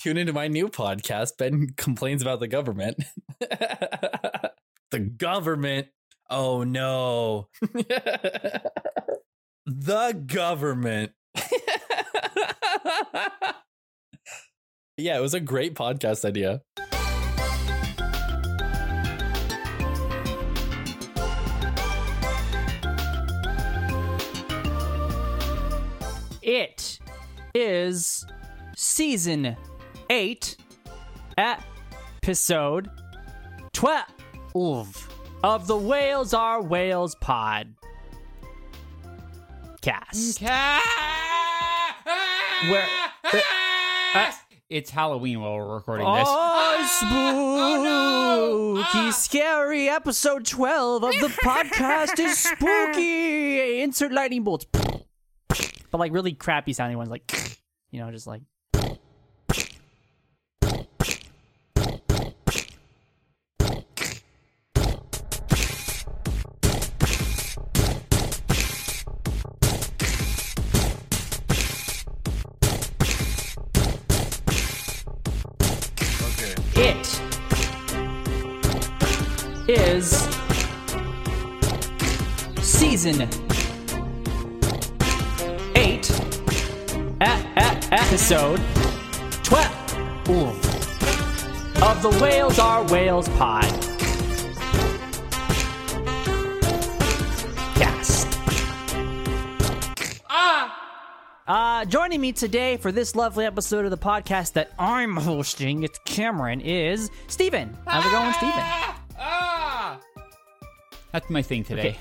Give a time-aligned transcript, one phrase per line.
[0.00, 1.36] Tune into my new podcast.
[1.36, 3.04] Ben complains about the government.
[3.38, 5.88] the government.
[6.30, 7.48] Oh no.
[9.66, 11.12] the government.
[14.96, 16.62] yeah, it was a great podcast idea.
[26.40, 26.98] It
[27.54, 28.24] is
[28.74, 29.58] season
[30.10, 30.56] 8,
[31.38, 32.90] episode
[33.72, 35.08] 12
[35.44, 37.72] of the Whales Are Whales pod
[39.80, 40.42] cast.
[40.42, 40.50] Where-
[43.32, 44.32] uh,
[44.68, 46.26] it's Halloween while we're recording this.
[46.28, 46.88] Oh,
[48.82, 53.80] spooky, scary episode 12 of the podcast is spooky.
[53.82, 54.66] Insert lightning bolts.
[55.92, 57.32] But like really crappy sounding ones, like,
[57.90, 58.42] you know, just like.
[79.70, 80.10] Is
[82.60, 83.22] season
[85.76, 86.10] eight,
[87.92, 88.60] episode
[89.44, 90.28] twelve
[91.84, 93.62] of the Whales Are Whales pod
[97.76, 98.26] cast.
[101.46, 106.00] Uh, joining me today for this lovely episode of the podcast that I'm hosting, it's
[106.04, 107.78] Cameron, is Steven.
[107.86, 108.89] How's it going, Steven?
[111.12, 111.96] That's my thing today.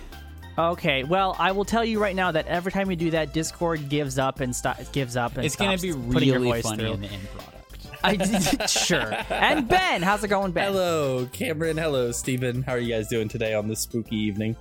[0.57, 3.87] Okay, well, I will tell you right now that every time you do that, Discord
[3.87, 6.83] gives up and sto- gives up and It's gonna be putting your really voice funny
[6.83, 6.93] through.
[6.93, 7.55] in the end product.
[8.03, 9.13] I sure.
[9.29, 10.71] And Ben, how's it going, Ben?
[10.71, 11.77] Hello, Cameron.
[11.77, 12.61] Hello, Stephen.
[12.61, 14.55] How are you guys doing today on this spooky evening?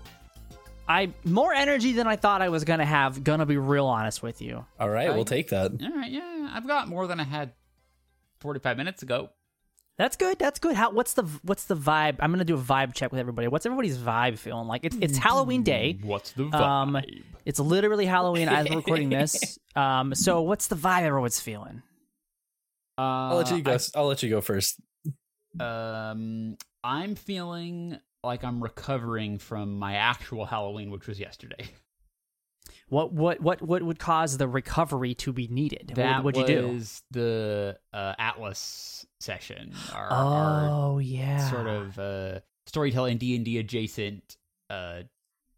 [0.89, 3.22] I more energy than I thought I was gonna have.
[3.25, 4.65] Gonna be real honest with you.
[4.78, 5.72] All right, I- we'll take that.
[5.83, 7.53] All right, yeah, I've got more than I had
[8.41, 9.31] 45 minutes ago.
[9.98, 10.38] That's good.
[10.38, 10.76] That's good.
[10.76, 10.92] How?
[10.92, 12.16] What's the What's the vibe?
[12.20, 13.48] I'm gonna do a vibe check with everybody.
[13.48, 14.84] What's everybody's vibe feeling like?
[14.84, 15.98] It's It's Halloween day.
[16.03, 16.54] What's the vibe?
[16.54, 17.00] Um,
[17.44, 19.59] it's literally Halloween as we're recording this.
[19.76, 21.82] Um, so what's the vibe everyone's feeling?
[22.97, 23.76] uh, I'll let you go.
[23.94, 24.81] I'll let you go first.
[25.60, 31.69] um, I'm feeling like I'm recovering from my actual Halloween, which was yesterday.
[32.88, 35.92] What what what what would cause the recovery to be needed?
[35.94, 36.69] That what would you do?
[36.69, 39.73] was the uh, Atlas session.
[39.95, 41.49] Our, our Oh yeah.
[41.51, 44.37] sort of uh, storytelling D and D adjacent.
[44.71, 45.01] Uh,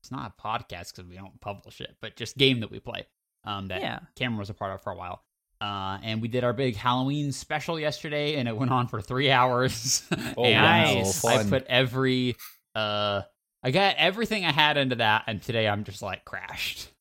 [0.00, 3.06] it's not a podcast because we don't publish it, but just game that we play.
[3.44, 4.00] Um, that Yeah.
[4.16, 5.22] Cameron was a part of for a while.
[5.60, 9.30] Uh, and we did our big Halloween special yesterday, and it went on for three
[9.30, 10.02] hours.
[10.38, 11.22] Oh, and Nice.
[11.22, 12.36] wow, I put every,
[12.74, 13.22] uh,
[13.62, 16.88] I got everything I had into that, and today I'm just like crashed.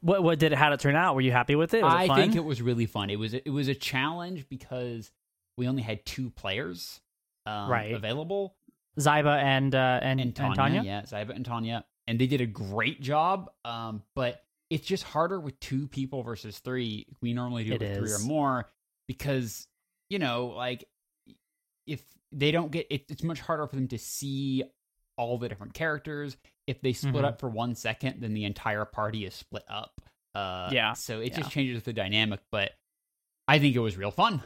[0.00, 0.58] What what did it?
[0.58, 1.14] How did it turn out?
[1.14, 1.82] Were you happy with it?
[1.82, 2.16] Was I it fun?
[2.18, 3.08] think it was really fun.
[3.08, 5.10] It was it was a challenge because
[5.56, 7.00] we only had two players
[7.46, 7.92] um, Right.
[7.94, 8.56] available,
[8.98, 10.82] Zyba and uh, and, and and Tanya, Tanya.
[10.82, 13.50] yeah, Zyba and Tanya, and they did a great job.
[13.64, 17.06] Um, but it's just harder with two people versus three.
[17.20, 18.70] We normally do it, It with three or more
[19.08, 19.66] because
[20.10, 20.84] you know, like
[21.86, 24.64] if they don't get, it, it's much harder for them to see
[25.16, 26.36] all the different characters.
[26.66, 27.24] If they split Mhm.
[27.24, 30.00] up for one second, then the entire party is split up.
[30.34, 31.38] Uh, Yeah, So it yeah.
[31.38, 32.72] just changes the dynamic, but
[33.46, 34.42] I think it was real fun.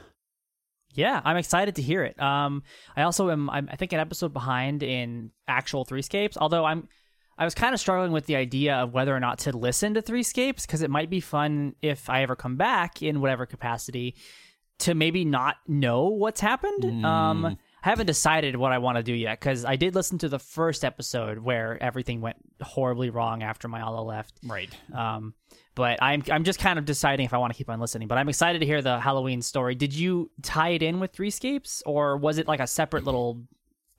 [0.95, 2.21] Yeah, I'm excited to hear it.
[2.21, 2.63] Um,
[2.97, 3.49] I also am.
[3.51, 6.37] I'm, I think an episode behind in actual Threescapes.
[6.37, 6.89] Although I'm,
[7.37, 10.03] I was kind of struggling with the idea of whether or not to listen to
[10.03, 14.17] Threescapes because it might be fun if I ever come back in whatever capacity
[14.81, 16.85] to maybe not know what's happened.
[17.05, 17.59] Um, Mm.
[17.83, 20.39] I haven't decided what I want to do yet because I did listen to the
[20.39, 24.35] first episode where everything went horribly wrong after Myala left.
[24.45, 24.71] Right.
[24.93, 25.35] Um,
[25.75, 28.09] but I'm I'm just kind of deciding if I want to keep on listening.
[28.09, 29.77] But I'm excited to hear the Halloween story.
[29.77, 33.45] Did you tie it in with Threescapes, or was it like a separate little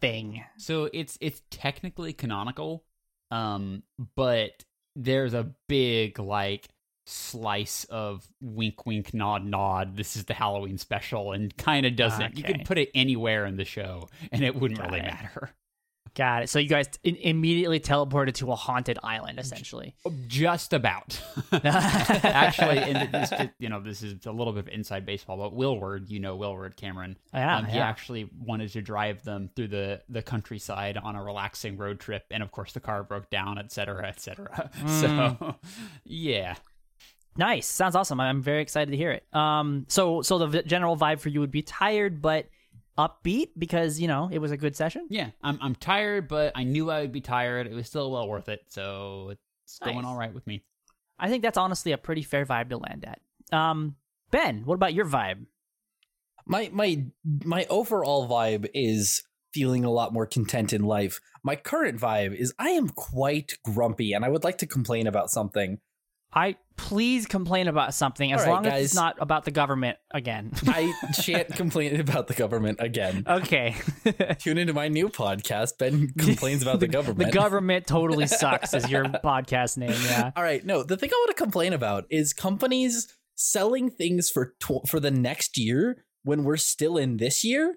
[0.01, 0.43] thing?
[0.57, 2.83] So it's it's technically canonical,
[3.31, 3.83] um,
[4.15, 4.65] but
[4.97, 6.67] there's a big like
[7.09, 9.97] slice of wink wink nod nod.
[9.97, 12.37] This is the Halloween special, and kind of doesn't.
[12.37, 12.53] You Okay.
[12.53, 15.05] could put it anywhere in the show, and it wouldn't Got really it.
[15.11, 15.49] matter.
[16.15, 16.49] Got it.
[16.49, 19.93] So you guys in- immediately teleported to a haunted island, essentially.
[20.27, 21.21] Just about.
[21.53, 26.09] Actually, and this, you know, this is a little bit of inside baseball, but Willward,
[26.09, 27.87] you know, Willward Cameron, Yeah, um, he yeah.
[27.87, 32.41] actually wanted to drive them through the the countryside on a relaxing road trip, and
[32.41, 34.69] of course, the car broke down, et cetera, et cetera.
[34.79, 34.89] Mm.
[35.01, 35.55] So,
[36.05, 36.55] yeah,
[37.37, 37.67] Nice.
[37.67, 38.19] Sounds awesome.
[38.19, 39.23] I'm very excited to hear it.
[39.33, 42.47] Um, so so the v- general vibe for you would be tired but
[42.97, 45.07] upbeat because you know it was a good session.
[45.09, 47.67] Yeah, I'm I'm tired, but I knew I would be tired.
[47.67, 50.63] It was still well worth it, so it's going all right with me.
[51.17, 53.57] I think that's honestly a pretty fair vibe to land at.
[53.57, 53.95] Um,
[54.31, 55.45] Ben, what about your vibe?
[56.49, 57.05] my my
[57.45, 59.23] my overall vibe is
[59.53, 61.21] feeling a lot more content in life.
[61.43, 65.29] My current vibe is I am quite grumpy and I would like to complain about
[65.29, 65.79] something.
[66.33, 70.51] I please complain about something as right, long as it's not about the government again.
[70.67, 73.23] I shan't complain about the government again.
[73.27, 73.75] okay.
[74.39, 75.77] Tune into my new podcast.
[75.77, 77.31] Ben complains about the government.
[77.31, 80.31] the government totally sucks is your podcast name, yeah.
[80.35, 80.83] All right, no.
[80.83, 85.11] The thing I want to complain about is companies selling things for tw- for the
[85.11, 87.75] next year when we're still in this year.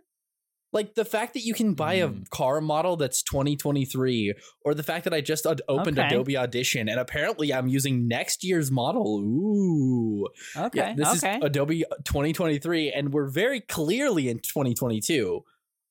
[0.72, 2.28] Like the fact that you can buy a Mm.
[2.30, 4.32] car model that's 2023,
[4.62, 6.08] or the fact that I just od- opened Okay.
[6.08, 9.20] Adobe Audition and apparently I'm using next year's model.
[9.20, 10.78] Ooh, Okay.
[10.78, 11.36] yeah, this okay.
[11.38, 15.44] is Adobe 2023, and we're very clearly in 2022.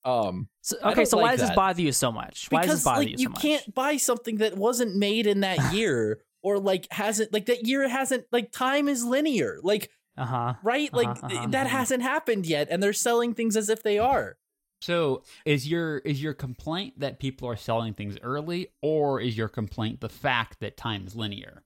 [0.03, 2.47] Um, So- okay, so why like does this bother you so much?
[2.49, 3.41] Why does because this bother like you you, so much?
[3.41, 7.87] can't buy something that wasn't made in that year or like hasn't like that year
[7.87, 10.55] hasn't like time is linear like Uh-huh.
[10.63, 11.77] right like Uh-huh, uh-huh, that uh-huh.
[11.77, 14.37] hasn't happened yet and they're selling things as if they are
[14.81, 19.47] So, is your is your complaint that people are selling things early, or is your
[19.47, 21.63] complaint the fact that time is linear?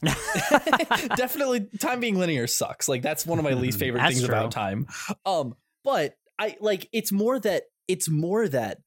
[1.16, 4.32] definitely time being linear sucks like that's one of my least favorite things true.
[4.32, 4.86] about time
[5.26, 8.78] um but i like it's more that it's more that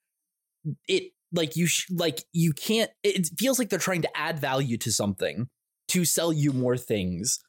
[0.88, 4.78] it like you sh- like you can't it feels like they're trying to add value
[4.78, 5.50] to something
[5.89, 7.39] to sell you more things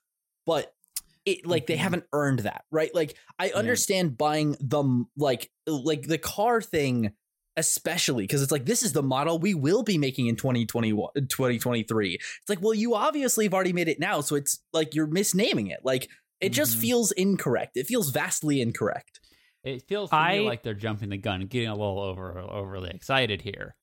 [0.45, 0.75] but
[1.25, 1.81] it like they Mhm.
[1.81, 3.55] haven't earned that right like i Yeah.
[3.55, 7.13] understand buying the like like the car thing
[7.57, 12.15] especially because it's like this is the model we will be making in 2021 2023
[12.15, 15.71] it's like well you obviously have already made it now so it's like you're misnaming
[15.71, 16.09] it like
[16.41, 16.81] it just Mhm.
[16.81, 19.21] feels incorrect it feels vastly incorrect
[19.65, 22.91] It feels to I- me like they're jumping the gun, getting a little over overly
[22.91, 23.77] excited here.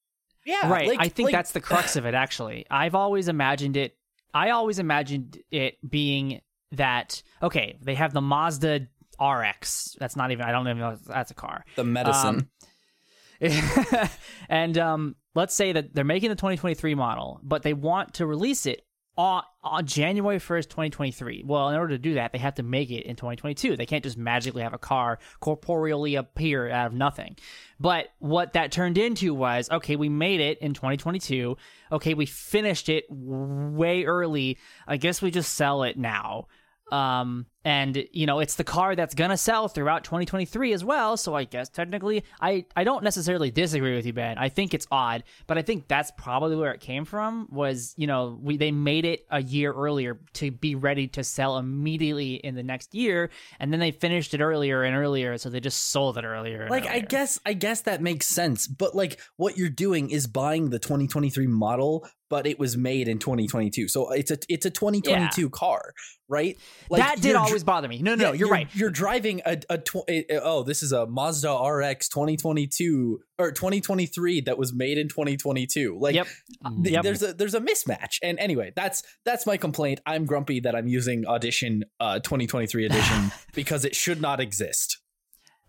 [0.46, 0.88] yeah right.
[0.90, 2.66] like- I think like- that's the crux of it, actually.
[2.70, 3.96] I've always imagined it.
[4.34, 6.42] I always imagined it being
[6.72, 8.88] that, okay, they have the Mazda
[9.22, 9.96] RX.
[10.00, 11.66] That's not even, I don't even know if that's a car.
[11.76, 12.50] the medicine Um,
[14.50, 18.66] and um, let's say that they're making the 2023 model, but they want to release
[18.66, 18.82] it
[19.18, 21.44] on, on January 1st, 2023.
[21.46, 23.76] Well, in order to do that, they have to make it in 2022.
[23.76, 27.36] They can't just magically have a car corporeally appear out of nothing.
[27.80, 31.58] But what that turned into was okay, we made it in 2022.
[31.92, 34.58] Okay, we finished it way early.
[34.88, 36.48] I guess we just sell it now.
[36.92, 41.18] Um, and you know, it's the car that's gonna sell throughout 2023 as well.
[41.18, 44.38] So I guess technically, I I don't necessarily disagree with you, Ben.
[44.38, 47.48] I think it's odd, but I think that's probably where it came from.
[47.52, 51.58] Was you know, we they made it a year earlier to be ready to sell
[51.58, 53.30] immediately in the next year,
[53.60, 56.68] and then they finished it earlier and earlier, so they just sold it earlier.
[56.70, 60.70] like i guess i guess that makes sense but like what you're doing is buying
[60.70, 65.50] the 2023 model but it was made in 2022 so it's a it's a 2022
[65.50, 65.94] car
[66.28, 66.58] right
[66.90, 68.02] like that did dr- always bother me.
[68.02, 68.68] No, no, Yeah, you're, right.
[68.74, 74.42] You're driving a, a, tw- a- oh, this is a Mazda RX 2022 or 2023
[74.42, 75.98] that was made in 2022.
[76.00, 76.28] Like Yep.
[76.84, 77.04] th- Yep.
[77.04, 78.18] there's a there's a mismatch.
[78.24, 80.00] And anyway, that's that's my complaint.
[80.06, 84.98] I'm grumpy that I'm using Audition uh 2023 edition because it should not exist.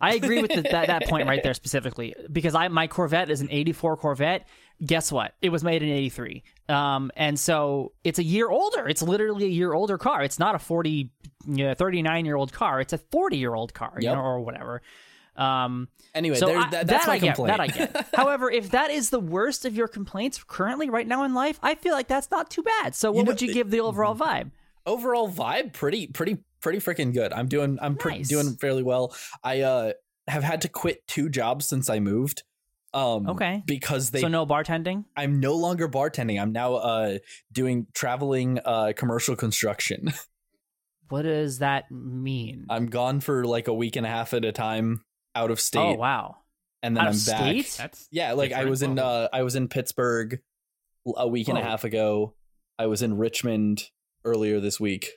[0.03, 3.41] I agree with the, that that point right there specifically because I my Corvette is
[3.41, 4.47] an 84 Corvette.
[4.83, 5.35] Guess what?
[5.43, 6.43] It was made in 83.
[6.71, 8.87] Um and so it's a year older.
[8.87, 10.23] It's literally a year older car.
[10.23, 11.09] It's not a 40
[11.47, 12.79] you know, 39 year old car.
[12.79, 14.81] It's a 40 year old car, you know, or whatever.
[15.35, 17.57] Um Anyway, so there, I- that, that's that my I get, complaint.
[17.57, 18.07] that I get.
[18.15, 21.75] However, if that is the worst of your complaints currently right now in life, I
[21.75, 22.95] feel like that's not too bad.
[22.95, 24.51] So what You know, would you give the overall vibe?
[24.85, 28.29] overall vibe pretty pretty pretty freaking good i'm doing i'm pretty Nice.
[28.29, 29.93] doing fairly well i uh
[30.27, 32.41] have had to quit two jobs since i moved
[32.93, 33.63] um Okay.
[33.65, 35.05] because they so no bartending?
[35.15, 37.17] i'm no longer bartending i'm now uh
[37.51, 40.11] doing traveling uh commercial construction
[41.09, 42.65] What does that mean?
[42.69, 45.03] i'm gone for like a week and a half at a time
[45.35, 46.37] out of state oh wow.
[46.81, 47.75] and then Out i'm of back state?
[47.77, 50.39] That's yeah like i was in uh i was in pittsburgh
[51.17, 52.33] a week and a half ago
[52.79, 53.89] i was in richmond
[54.23, 55.09] earlier this week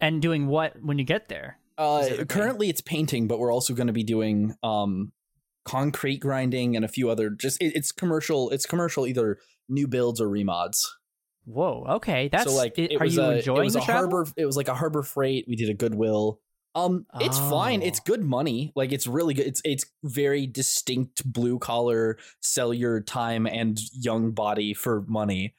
[0.00, 1.58] And doing what when you get there?
[1.76, 2.26] Uh, Specifically.
[2.26, 5.12] currently it's painting, but we're also going to be doing um
[5.64, 8.50] concrete grinding and a few other just it, it's commercial.
[8.50, 9.38] It's commercial either
[9.68, 10.84] new builds or remods.
[11.44, 11.86] Whoa.
[11.88, 12.28] Okay.
[12.30, 14.10] That's so like it, are was you a, enjoying it was the a travel?
[14.10, 14.30] harbor.
[14.36, 15.46] It was like a harbor freight.
[15.48, 16.40] We did a Goodwill.
[16.74, 17.82] Um, it's fine.
[17.82, 17.86] Oh.
[17.86, 18.72] It's good money.
[18.76, 19.46] Like it's really good.
[19.46, 22.18] It's it's very distinct blue collar.
[22.40, 25.54] Sell your time and young body for money.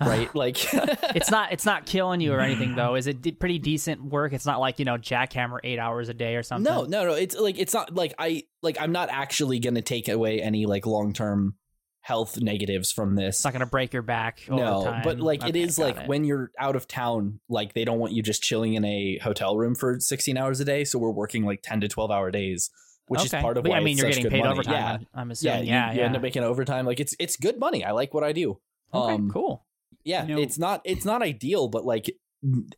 [0.00, 0.32] Right?
[0.34, 0.56] like
[1.14, 2.94] it's not it's not killing you or anything though.
[2.94, 4.32] Is it de- pretty decent work?
[4.32, 6.72] It's not like you know jackhammer eight hours a day or something.
[6.72, 7.14] No, no, no.
[7.14, 10.86] It's like it's not like I like I'm not actually gonna take away any like
[10.86, 11.54] long term
[12.00, 13.36] health negatives from this.
[13.36, 14.40] it's not gonna break your back.
[14.48, 15.02] no, time.
[15.04, 16.08] but like it Okay, is got like it.
[16.08, 19.56] when you're out of town, like they don't want you just chilling in a hotel
[19.58, 20.84] room for 16 hours a day.
[20.84, 22.70] So we're working like 10 to 12 hour days,
[23.08, 24.52] which is part of But, I mean, you're getting paid money.
[24.52, 24.72] overtime.
[24.74, 26.04] Yeah, I'm, I'm yeah, you, Yeah, you yeah.
[26.06, 26.86] end up making overtime.
[26.86, 27.84] Like it's it's good money.
[27.84, 28.58] I like what I do.
[28.94, 29.66] okay, um, cool.
[30.08, 32.10] Yeah, You know- it's not it's not ideal, but like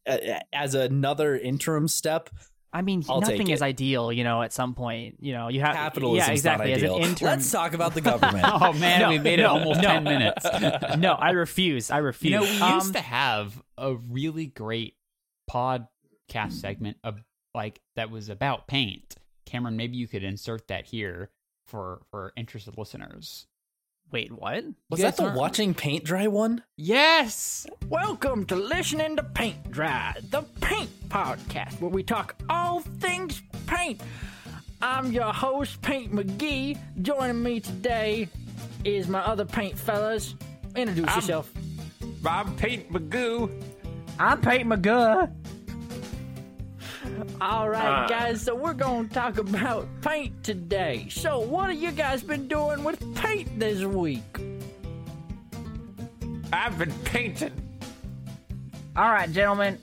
[0.06, 2.28] a- as another interim step,
[2.72, 4.12] I mean, I'll nothing is ideal.
[4.12, 6.70] You know, at some point, you know, you have capitalism Yeah, exactly.
[6.70, 8.44] not As an intern, Let's talk about the government.
[8.49, 9.88] Oh man, No, we made it almost no.
[9.88, 10.44] ten minutes.
[10.99, 11.90] no, I refuse.
[11.90, 12.32] I refuse.
[12.32, 14.94] You know, we Um, used to have a really great
[15.50, 17.22] podcast segment of
[17.54, 19.16] like that was about paint.
[19.46, 21.30] Cameron, maybe you could insert that here
[21.66, 23.46] for for interested listeners.
[24.12, 24.64] Wait, what?
[24.88, 26.64] Was that the aren't- watching paint dry one?
[26.76, 27.67] Yes.
[27.88, 34.00] Welcome to Listening to Paint Dry, the paint podcast where we talk all things paint.
[34.83, 36.76] I'm your host, Paint McGee.
[37.02, 38.29] Joining me today
[38.85, 40.35] is my other paint fellas.
[40.75, 41.52] Introduce I'm- yourself.
[42.26, 43.50] I'm Pete Magoo.
[44.19, 45.31] I'm Peyton McGuh.
[47.40, 48.08] All right, Uh.
[48.08, 51.06] guys, so we're going to talk about paint today.
[51.10, 54.22] So, what have you guys been doing with paint this week?
[56.52, 57.52] I've been painting.
[58.96, 59.78] All right, gentlemen,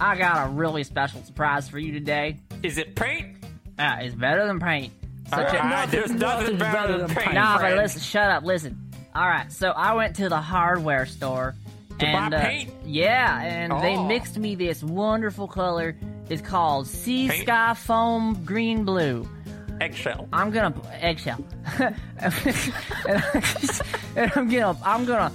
[0.00, 2.38] I got a really special surprise for you today.
[2.62, 3.36] Is it paint?
[3.78, 4.92] Uh, it's better than paint.
[5.30, 7.20] So All check- right, there's nothing nothing's better better than than paint.
[7.26, 7.34] paint.
[7.34, 8.80] Nah, but listen, shut up, listen.
[9.14, 11.54] All right, so I went to the hardware store.
[11.98, 12.70] To buy and, uh, paint?
[12.84, 14.04] Yeah, and they Oh.
[14.06, 15.96] mixed me this wonderful color.
[16.28, 17.42] It's called Sea Paint?
[17.42, 19.28] Sky Foam Green Blue.
[19.80, 20.26] Eggshell.
[20.32, 21.38] I'm gonna eggshell,
[24.16, 25.32] and, I'm gonna I'm gonna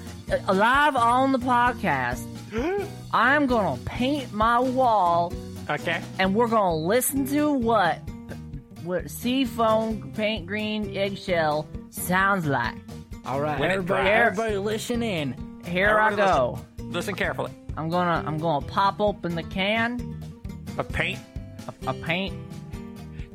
[0.51, 2.25] live on the podcast.
[3.13, 5.31] I'm gonna paint my wall
[5.69, 6.01] Okay.
[6.19, 7.99] and we're gonna listen to what
[8.83, 12.75] what sea foam paint green eggshell sounds like.
[13.25, 15.35] All right, When everybody, everybody listen in.
[15.65, 16.57] Here I go.
[16.77, 17.51] Listen, listen carefully.
[17.77, 20.19] I'm gonna I'm gonna pop open the can
[20.81, 21.19] A paint.
[21.67, 22.35] A, of paint.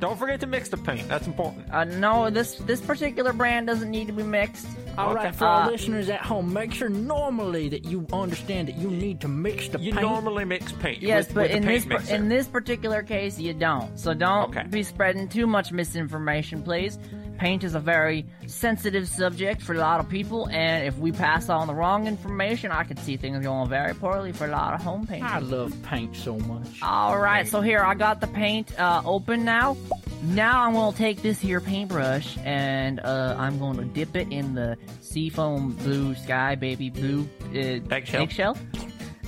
[0.00, 1.09] Don't forget to mix the paint.
[1.09, 1.73] That's important.
[1.73, 4.67] Uh, no, this this particular brand doesn't need to be mixed.
[4.99, 5.37] All right, Okay.
[5.37, 9.21] for our Uh, listeners at home, make sure normally that you understand that you need
[9.21, 10.03] to mix the You paint.
[10.03, 11.00] You normally mix paint.
[11.03, 12.15] Yes, with, but with in paint this mixer.
[12.15, 13.99] in this particular case, you don't.
[13.99, 14.67] So don't Okay.
[14.69, 16.99] be spreading too much misinformation, please.
[17.38, 21.49] Paint is a very sensitive subject for a lot of people, and if we pass
[21.49, 24.83] on the wrong information, I could see things going very poorly for a lot of
[24.83, 25.31] home painters.
[25.31, 26.81] I love paint so much.
[26.83, 29.76] All right, so here I got the paint uh, open now.
[30.23, 34.76] Now I'm gonna take this here paintbrush and uh, I'm gonna dip it in the
[35.00, 38.23] seafoam blue sky baby blue uh, Eggshell.
[38.23, 38.59] eggshell.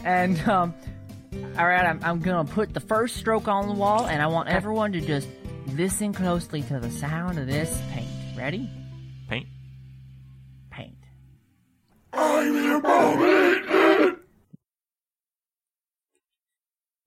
[0.05, 0.75] And um,
[1.59, 4.49] all right, I'm, I'm gonna put the first stroke on the wall, and I want
[4.49, 5.29] everyone to just
[5.75, 8.09] listen closely to the sound of this paint.
[8.37, 8.71] Ready?
[9.29, 9.47] paint.
[10.71, 10.95] Paint.
[12.13, 14.17] I'm your Bobby!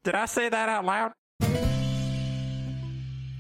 [0.03, 1.11] Did I say that out loud?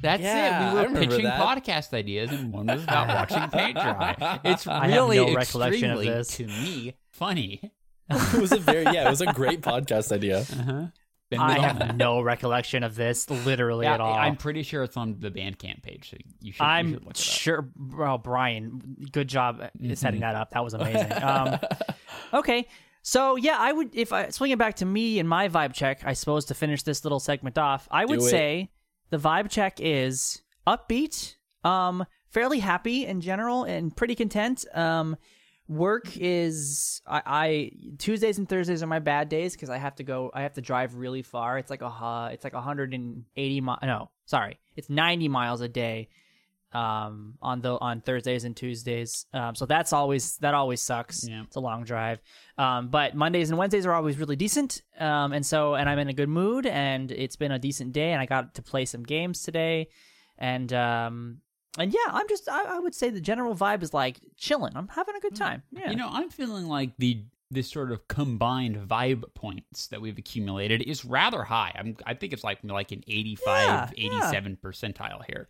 [0.01, 0.73] That's Yeah, it.
[0.89, 1.39] We were pitching that.
[1.39, 4.39] podcast ideas, and one was about watching paint dry.
[4.43, 6.37] It's I have really no recollection of extremely, this.
[6.37, 7.71] to me, funny.
[8.09, 10.39] it was a very yeah, it was a great podcast idea.
[10.39, 10.85] Uh-huh.
[11.31, 14.13] Been I have no recollection of this literally Yeah, at all.
[14.13, 16.61] I'm pretty sure it's on the Bandcamp page, so you should.
[16.61, 17.23] I'm should look it up.
[17.23, 18.17] sure, bro.
[18.19, 19.97] Brian, good job at Mhm.
[19.97, 20.51] setting that up.
[20.51, 21.11] That was amazing.
[21.23, 21.57] Um,
[22.33, 22.67] okay,
[23.01, 26.01] so yeah, I would if I swing it back to me and my vibe check.
[26.05, 28.69] I suppose to finish this little segment off, I would say
[29.09, 34.65] the vibe check is upbeat, um, fairly happy in general, and pretty content.
[34.73, 35.15] Um,
[35.71, 40.03] work is I, I Tuesdays and Thursdays are my bad days because I have to
[40.03, 40.29] go.
[40.33, 41.57] I have to drive really far.
[41.57, 43.79] It's like a hu- it's like 180 miles.
[43.81, 46.09] No, sorry, it's 90 miles a day
[46.73, 49.25] um on the on Thursdays and Tuesdays.
[49.33, 51.27] Um so that's always that always sucks.
[51.27, 51.43] Yeah.
[51.43, 52.21] It's a long drive.
[52.57, 54.81] Um but Mondays and Wednesdays are always really decent.
[54.97, 58.11] Um and so and I'm in a good mood and it's been a decent day
[58.13, 59.89] and I got to play some games today.
[60.37, 61.41] And um
[61.77, 64.73] and yeah, I'm just I, I would say the general vibe is like chilling.
[64.75, 65.39] I'm having a good mm.
[65.39, 65.63] time.
[65.71, 65.89] Yeah.
[65.89, 70.81] You know, I'm feeling like the this sort of combined vibe points that we've accumulated
[70.81, 71.73] is rather high.
[71.77, 74.29] I'm I think it's like like an 85, Yeah, yeah.
[74.29, 75.49] 87 percentile here.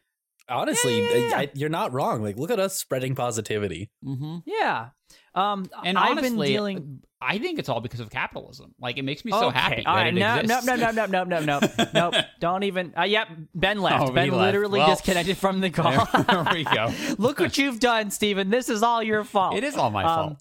[0.51, 1.38] Honestly, Yeah, yeah, yeah.
[1.38, 2.22] I, you're not wrong.
[2.22, 3.89] Like, look at us spreading positivity.
[4.05, 4.38] Mm-hmm.
[4.46, 4.89] yeah.
[5.34, 8.74] Um And I've honestly, been dealing I think it's all because of capitalism.
[8.79, 11.24] Like it makes me so happy All that right, it no, no, no, no, no,
[11.24, 11.60] no, no, no,
[11.93, 12.22] no.
[12.39, 12.93] Don't even.
[12.98, 14.10] Uh, yep, Ben left.
[14.10, 14.41] Oh, ben he left.
[14.41, 16.08] literally Well, disconnected from the call.
[16.24, 16.91] there we go.
[17.20, 18.50] Look what you've done, Steven.
[18.50, 19.55] This is all your fault.
[19.55, 20.38] It is all my Um, fault.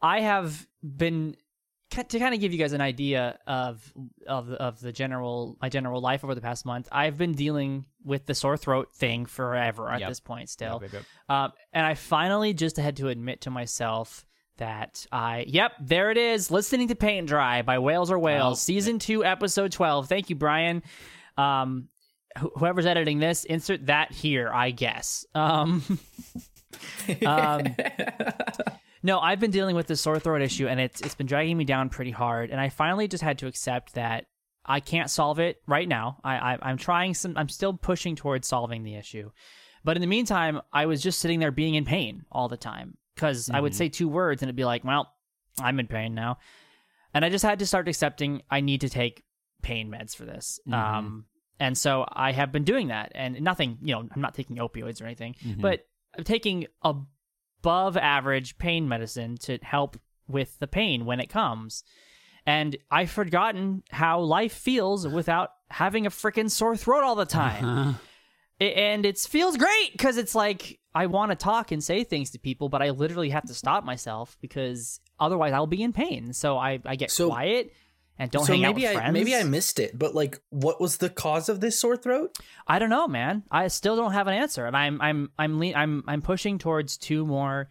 [0.00, 1.38] I have been ki-
[2.10, 3.92] to kind of give you guys an idea of
[4.26, 8.26] of of the general my general life over the past month, I've been dealing with
[8.26, 10.08] the sore throat thing forever at Yep.
[10.08, 10.48] this point.
[10.48, 14.26] Still, Yep, yep, um, and I finally just had to admit to myself
[14.58, 18.62] that I, yep, there it is, listening to Paint Dry by Whales Are Whales, Oh,
[18.62, 20.08] season two, episode twelve.
[20.08, 20.82] Thank you, Brian.
[21.36, 21.88] Um,
[22.38, 25.26] wh- whoever's editing this, insert that here, I guess.
[25.34, 25.82] Um,
[27.26, 27.62] um,
[29.04, 31.64] no, I've been dealing with this sore throat issue, and it's it's been dragging me
[31.64, 32.50] down pretty hard.
[32.50, 34.24] And I finally just had to accept that
[34.64, 36.18] I can't solve it right now.
[36.24, 37.36] I, I I'm trying some.
[37.36, 39.30] I'm still pushing towards solving the issue,
[39.84, 42.96] but in the meantime, I was just sitting there being in pain all the time
[43.14, 43.78] because I would mm-hmm.
[43.78, 45.12] say two words and it'd be like, "Well,
[45.60, 46.38] I'm in pain now,"
[47.12, 49.22] and I just had to start accepting I need to take
[49.60, 50.60] pain meds for this.
[50.66, 50.96] Mm-hmm.
[50.96, 51.24] Um,
[51.60, 53.76] and so I have been doing that, and nothing.
[53.82, 55.60] You know, I'm not taking opioids or anything, mm-hmm.
[55.60, 56.68] but I'm taking
[57.64, 59.96] above average pain medicine to help
[60.28, 61.82] with the pain when it comes.
[62.46, 67.64] And I've forgotten how life feels without having a freaking sore throat all the time.
[67.64, 67.92] Uh-huh.
[68.60, 72.30] I- and it feels great because it's like I want to talk and say things
[72.32, 76.34] to people, but I literally have to stop myself because otherwise I'll be in pain.
[76.34, 77.72] So I, I get So- quiet
[78.18, 79.12] and don't so hang out maybe with I friends.
[79.12, 82.36] maybe I missed it, but like, what was the cause of this sore throat?
[82.66, 83.42] I don't know, man.
[83.50, 86.96] I still don't have an answer, and I'm I'm I'm le- I'm I'm pushing towards
[86.96, 87.68] two more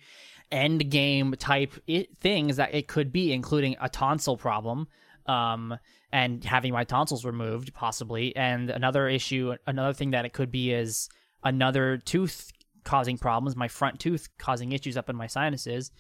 [0.52, 4.88] end game type i- things that it could be, including a tonsil problem,
[5.26, 5.78] um,
[6.12, 10.72] and having my tonsils removed possibly, and another issue, another thing that it could be
[10.72, 11.10] is
[11.44, 12.52] another tooth
[12.84, 15.92] causing problems, my front tooth causing issues up in my sinuses.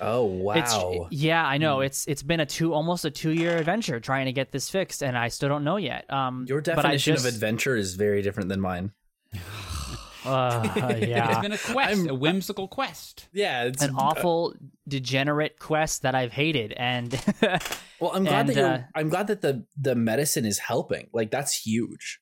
[0.00, 0.54] Oh wow!
[0.54, 1.80] It's yeah, I know.
[1.80, 5.02] It's it's been a two almost a two year adventure trying to get this fixed,
[5.02, 6.10] and I still don't know yet.
[6.12, 8.92] Um, Your definition just- of adventure is very different than mine.
[10.24, 13.28] Uh, yeah, It's been a quest, a whimsical quest.
[13.32, 14.52] Yeah, it's an awful
[14.86, 17.12] degenerate quest that I've hated and
[18.00, 21.08] Well, I'm glad and, that you're, uh, I'm glad that the the medicine is helping.
[21.14, 22.20] Like that's huge.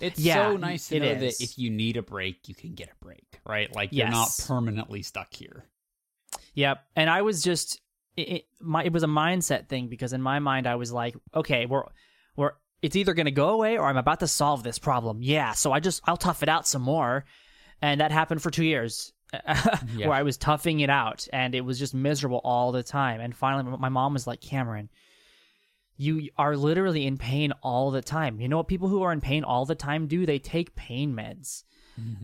[0.00, 1.38] It's Yeah, so nice to know is.
[1.38, 3.74] that if you need a break, you can get a break, right?
[3.74, 5.64] Like you're not permanently stuck here.
[6.54, 7.80] yep and I was just
[8.16, 11.14] it, it, my, it was a mindset thing because in my mind I was like
[11.34, 11.84] okay we're
[12.36, 15.52] we're it's either going to go away or I'm about to solve this problem yeah
[15.52, 17.24] so I just I'll tough it out some more
[17.80, 19.12] and that happened for 2 years
[19.96, 23.34] where I was toughing it out and it was just miserable all the time and
[23.36, 24.88] finally my mom was like Cameron
[25.98, 28.40] you are literally in pain all the time.
[28.40, 30.24] You know what people who are in pain all the time do?
[30.24, 31.64] They take pain meds.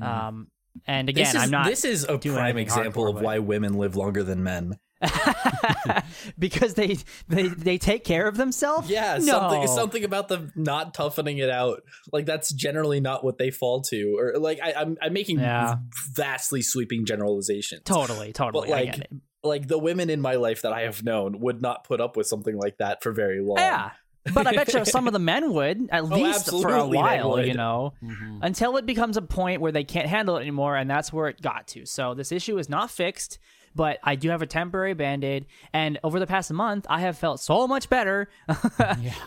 [0.00, 0.48] Um,
[0.86, 3.38] and again, this is I'm not this is a doing prime example of but- why
[3.40, 4.78] women live longer than men.
[6.38, 6.96] because they
[7.28, 8.88] they they take care of themselves.
[8.88, 9.24] Yeah, no.
[9.24, 11.82] something something about the not toughening it out.
[12.12, 14.16] Like that's generally not what they fall to.
[14.18, 15.76] Or like I, I'm I'm making Yeah.
[16.14, 17.82] vastly sweeping generalizations.
[17.84, 18.72] Totally, totally.
[18.72, 19.10] I like, get it.
[19.44, 22.26] Like the women in my life that I have known would not put up with
[22.26, 23.58] something like that for very long.
[23.58, 23.90] Yeah.
[24.32, 27.44] But I bet you some of the men would, at oh, least for a while,
[27.44, 28.38] you know, mm-hmm.
[28.42, 31.42] until it becomes a point where they can't handle it anymore, and that's where it
[31.42, 31.84] got to.
[31.84, 33.38] So this issue is not fixed,
[33.74, 35.46] but I do have a temporary band aid.
[35.72, 38.28] And over the past month, I have felt so much better.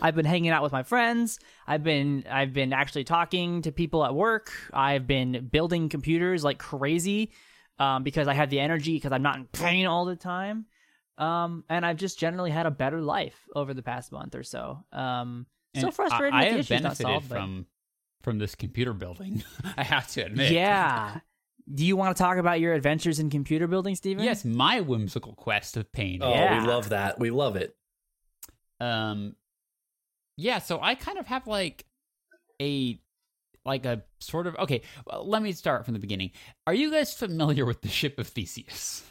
[0.02, 1.38] I've been hanging out with my friends.
[1.66, 4.50] I've been I've been actually talking to people at work.
[4.72, 7.30] I've been building computers like crazy
[7.78, 10.66] um, because I have the energy because I'm not in pain all the time.
[11.16, 14.84] Um, and I've just generally had a better life over the past month or so.
[14.92, 17.66] Um, still And frustrated I, I with the have issues not benefited solved, but- from
[18.22, 19.42] from this computer building.
[19.76, 20.52] I have to admit.
[20.52, 21.20] Yeah.
[21.72, 24.24] Do you want to talk about your adventures in computer building, Steven?
[24.24, 26.20] Yes, my whimsical quest of pain.
[26.22, 26.60] Oh, Yeah.
[26.62, 27.18] we love that.
[27.18, 27.76] We love it.
[28.80, 29.34] Um
[30.36, 31.84] Yeah, so I kind of have like
[32.60, 33.00] a
[33.64, 36.30] like a sort of okay, well, let me start from the beginning.
[36.66, 39.04] Are you guys familiar with the ship of Theseus?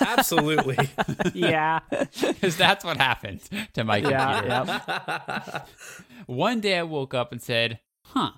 [0.00, 0.76] Absolutely.
[1.34, 1.80] yeah.
[1.90, 3.40] Because that's what happened
[3.74, 4.46] to my computer.
[4.46, 5.64] Yeah.
[6.26, 8.32] One day I woke up and said, huh,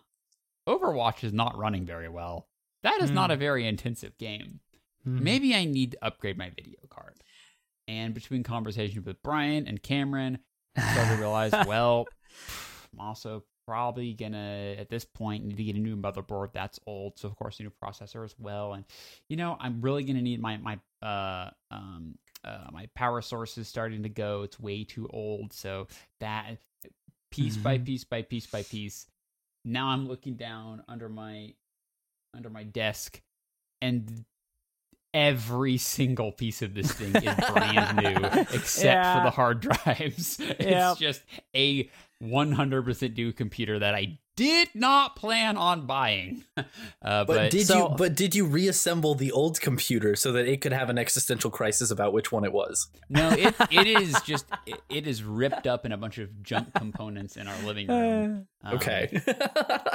[0.68, 2.48] Overwatch is not running very well.
[2.82, 3.40] That is not a hmm.
[3.40, 4.60] very intensive game.
[5.04, 5.22] Hmm.
[5.22, 7.14] Maybe I need to upgrade my video card.
[7.86, 10.38] And between conversations with Brian and Cameron,
[10.76, 12.06] I started to realize, well,
[12.92, 17.18] I'm also probably gonna at this point need to get a new motherboard that's old
[17.18, 18.82] so of course a new processor as well and
[19.28, 23.68] you know i'm really gonna need my my uh um uh my power source is
[23.68, 25.86] starting to go it's way too old so
[26.20, 26.56] that
[27.30, 29.06] piece by piece by piece by piece
[29.66, 31.52] now i'm looking down under my
[32.34, 33.20] under my desk
[33.82, 34.24] and
[35.14, 39.14] every single piece of this thing is brand new except Yeah.
[39.18, 40.56] for the hard drives Yep.
[40.60, 41.22] it's just
[41.54, 41.90] a
[42.22, 46.44] 100% new computer that I did not plan on buying.
[47.00, 47.94] Uh, But, but did so- you?
[47.96, 51.90] But did you reassemble the old computer so that it could have an existential crisis
[51.92, 52.88] about which one it was?
[53.08, 56.74] no, it, it is just it, it is ripped up in a bunch of junk
[56.74, 58.46] components in our living room.
[58.64, 59.22] Um, Okay.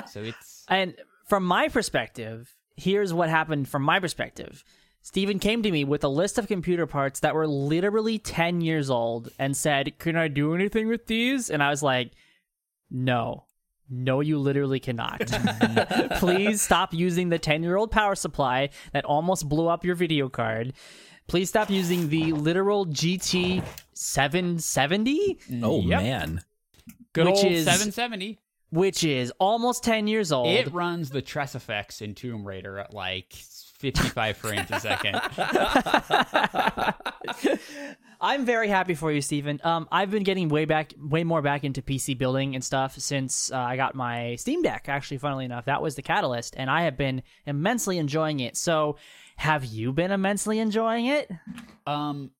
[0.09, 0.95] so it's And
[1.27, 4.63] from my perspective, here's what happened from my perspective.
[5.05, 8.89] Steven came to me with a list of computer parts that were literally 10 years
[8.89, 11.49] old and said, Can I do anything with these?
[11.49, 12.11] And I was like,
[12.89, 13.43] No.
[13.89, 15.19] No, you literally cannot.
[16.15, 20.29] Please stop using the 10 year old power supply that almost blew up your video
[20.29, 20.73] card.
[21.27, 23.61] Please stop using the literal GT
[23.93, 26.01] 770, oh Yep.
[26.01, 26.41] man.
[27.13, 28.39] good which old is- 770.
[28.73, 30.47] Which is almost 10 years old.
[30.47, 35.21] It runs the Tress effects in Tomb Raider at like 55 frames a second.
[38.19, 39.61] I'm very happy for you, Steven.
[39.63, 43.51] Um, I've been getting way back, way more back into PC building and stuff since
[43.51, 44.85] uh, I got my Steam Deck.
[44.87, 48.57] Actually, funnily enough, that was the catalyst, and I have been immensely enjoying it.
[48.57, 48.97] So,
[49.35, 51.29] have you been immensely enjoying it?
[51.85, 52.31] Um,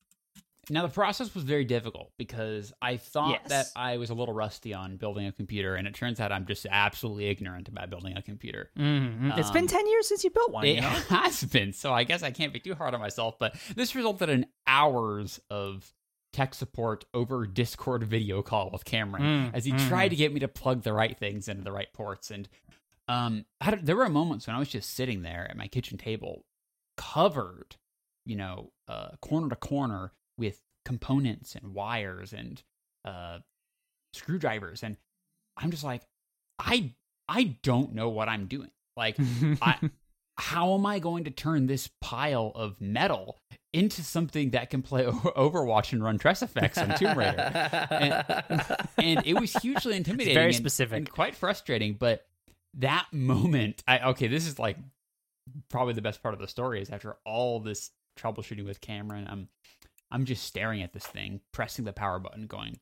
[0.70, 3.50] now the process was very difficult because I thought Yes.
[3.50, 6.46] that I was a little rusty on building a computer, and it turns out I'm
[6.46, 8.70] just absolutely ignorant about building a computer.
[8.78, 9.32] Mm-hmm.
[9.38, 10.66] it's been Um, ten years since you built one.
[10.66, 10.88] It you know?
[11.10, 13.36] has been, so I guess I can't be too hard on myself.
[13.40, 15.94] But this resulted in hours of
[16.32, 19.88] tech support over Discord video call with Cameron Mm, as he mhm.
[19.88, 22.32] tried to get me to plug the right things into the right ports.
[22.32, 22.50] And
[23.08, 23.46] um,
[23.82, 26.46] there were moments when I was just sitting there at my kitchen table,
[26.98, 27.76] covered,
[28.26, 32.62] you know, uh, corner to corner with components and wires and
[33.06, 33.40] uh,
[34.14, 34.98] screwdrivers, and
[35.58, 36.02] I'm just like,
[36.60, 36.94] I
[37.28, 38.70] I don't know what I'm doing.
[38.96, 39.16] Like,
[39.62, 39.78] I,
[40.38, 43.38] how am I going to turn this pile of metal
[43.72, 48.84] into something that can play Overwatch and run TressFX on Tomb Raider?
[48.98, 50.98] and it was hugely intimidating, very and- specific.
[50.98, 51.94] and quite frustrating.
[51.94, 52.26] But
[52.76, 54.78] that moment, I okay, this is like
[55.70, 59.48] probably the best part of the story is after all this troubleshooting with Cameron, I'm
[60.14, 62.80] I'm just staring at this thing, pressing the power button, going.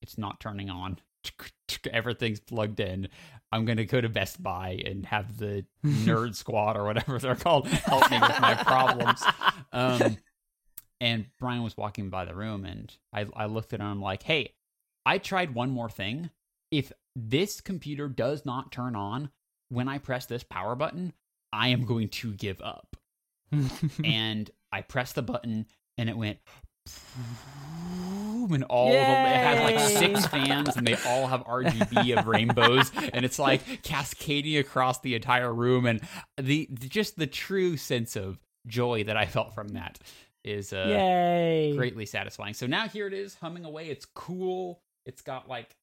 [0.00, 0.98] It's not turning on.
[1.92, 3.08] Everything's plugged in.
[3.52, 7.68] I'm gonna go to Best Buy and have the Nerd Squad or whatever they're called
[7.68, 9.22] help me with my problems.
[9.72, 10.18] Um,
[11.00, 13.86] and Brian was walking by the room, and I, I looked at him.
[13.86, 14.54] I'm like, "Hey,
[15.04, 16.30] I tried one more thing.
[16.70, 19.30] If this computer does not turn on
[19.70, 21.12] when I press this power button,
[21.52, 22.96] I am going to give up."
[24.04, 26.38] and I pressed the button, and it went.
[28.50, 32.26] And all of them, it has like six fans, and they all have RGB of
[32.26, 35.86] rainbows, and it's like cascading across the entire room.
[35.86, 36.00] And
[36.36, 39.98] the just the true sense of joy that I felt from that
[40.44, 41.74] is uh, Yay!
[41.74, 42.52] greatly satisfying.
[42.52, 43.88] So now here it is humming away.
[43.88, 44.82] It's cool.
[45.06, 45.74] It's got like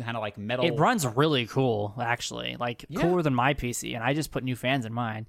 [0.00, 0.64] kind of like metal.
[0.64, 2.56] It runs really cool, actually.
[2.58, 3.02] Like Yeah.
[3.02, 5.26] cooler than my PC, and I just put new fans in mine.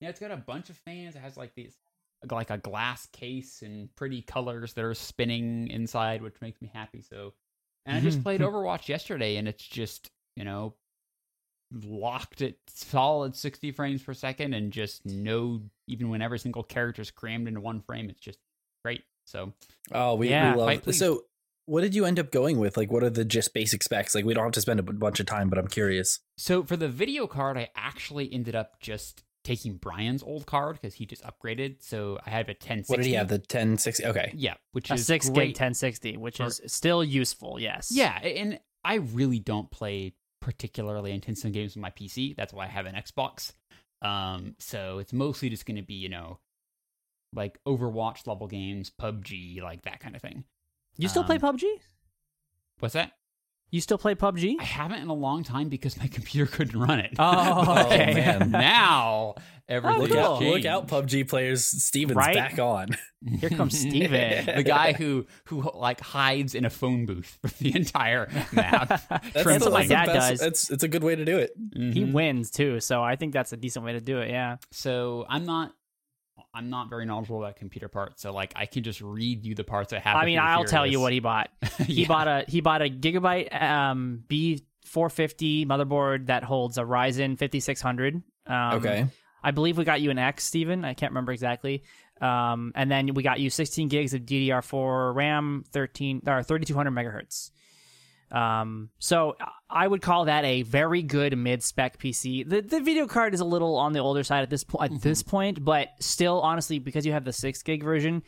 [0.00, 1.14] Yeah, it's got a bunch of fans.
[1.14, 1.76] It has like these
[2.30, 7.02] like a glass case and pretty colors that are spinning inside, which makes me happy.
[7.02, 7.32] So,
[7.86, 8.22] and I just mm-hmm.
[8.22, 8.46] played hmm.
[8.46, 10.74] Overwatch yesterday, and it's just you know
[11.82, 17.02] locked at solid 60 frames per second and just no even when every single character
[17.02, 18.38] is crammed into one frame it's just
[18.84, 19.52] great so
[19.92, 20.94] Oh, we, Yeah, we love.
[20.94, 21.24] So,
[21.66, 22.76] what did you end up going with?
[22.76, 24.14] Like, what are the just basic specs?
[24.14, 26.20] Like, we don't have to spend a bunch of time, but I'm curious.
[26.36, 30.94] So for the video card, I actually ended up just taking Brian's old card because
[30.94, 31.76] he just upgraded.
[31.82, 32.90] So I have a 1060.
[32.92, 33.28] What did he have?
[33.28, 34.04] The 1060.
[34.06, 34.32] Okay.
[34.34, 35.48] Yeah, which is A is six great.
[35.48, 37.60] gig 1060, which for- is still useful.
[37.60, 37.90] Yes.
[37.92, 42.34] Yeah, and I really don't play particularly intensive games on my PC.
[42.36, 43.52] That's why I have an Xbox.
[44.02, 46.38] Um, so it's mostly just going to be you know,
[47.32, 50.44] like Overwatch level games, PUBG, like that kind of thing.
[50.96, 51.64] You still play Um, PUBG?
[52.80, 53.12] What's that?
[53.74, 54.54] You still play PUBG?
[54.60, 57.14] I haven't in a long time because my computer couldn't run it.
[57.18, 58.14] Oh, But okay.
[58.14, 58.52] man.
[58.52, 59.34] now
[59.68, 60.20] everything Look cool.
[60.20, 60.42] out!
[60.42, 61.64] Look out, PUBG players!
[61.64, 62.36] Steven's Right?
[62.36, 62.90] back on.
[63.40, 64.46] Here comes Steven.
[64.54, 68.88] the guy who who like hides in a phone booth for the entire map.
[69.08, 70.42] That's, That's what my dad best- does.
[70.42, 71.50] It's it's a good way to do it.
[71.74, 72.12] He Mhm.
[72.12, 74.30] wins too, so I think that's a decent way to do it.
[74.30, 74.58] Yeah.
[74.70, 75.72] So I'm not
[76.54, 79.64] I'm not very knowledgeable about computer parts, so like I can just read you the
[79.64, 80.16] parts I have.
[80.16, 81.50] I mean, I'll tell you what he bought.
[81.86, 82.08] He Yeah.
[82.08, 88.22] bought a he bought a gigabyte um B450 motherboard that holds a Ryzen 5600.
[88.46, 89.06] Um, okay.
[89.42, 90.84] I believe we got you an X, Steven.
[90.84, 91.82] I can't remember exactly.
[92.20, 97.50] Um, and then we got you 16 gigs of DDR4 RAM, 13 or 3200 megahertz.
[98.30, 99.36] Um, so
[99.70, 102.48] I would call that a very good mid spec PC.
[102.48, 104.92] The the video card is a little on the older side at this point.
[104.92, 108.22] At this point, but still, honestly, because you have the six gig version,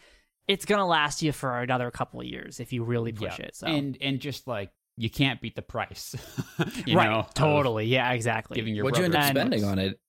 [0.49, 3.47] it's gonna last you for another couple of years if you really push Yeah.
[3.47, 3.57] it.
[3.57, 6.15] So And and just like you can't beat the price.
[6.87, 8.55] you right, know, totally, yeah, exactly.
[8.55, 10.01] Giving your What'd you end up brother- spending on it?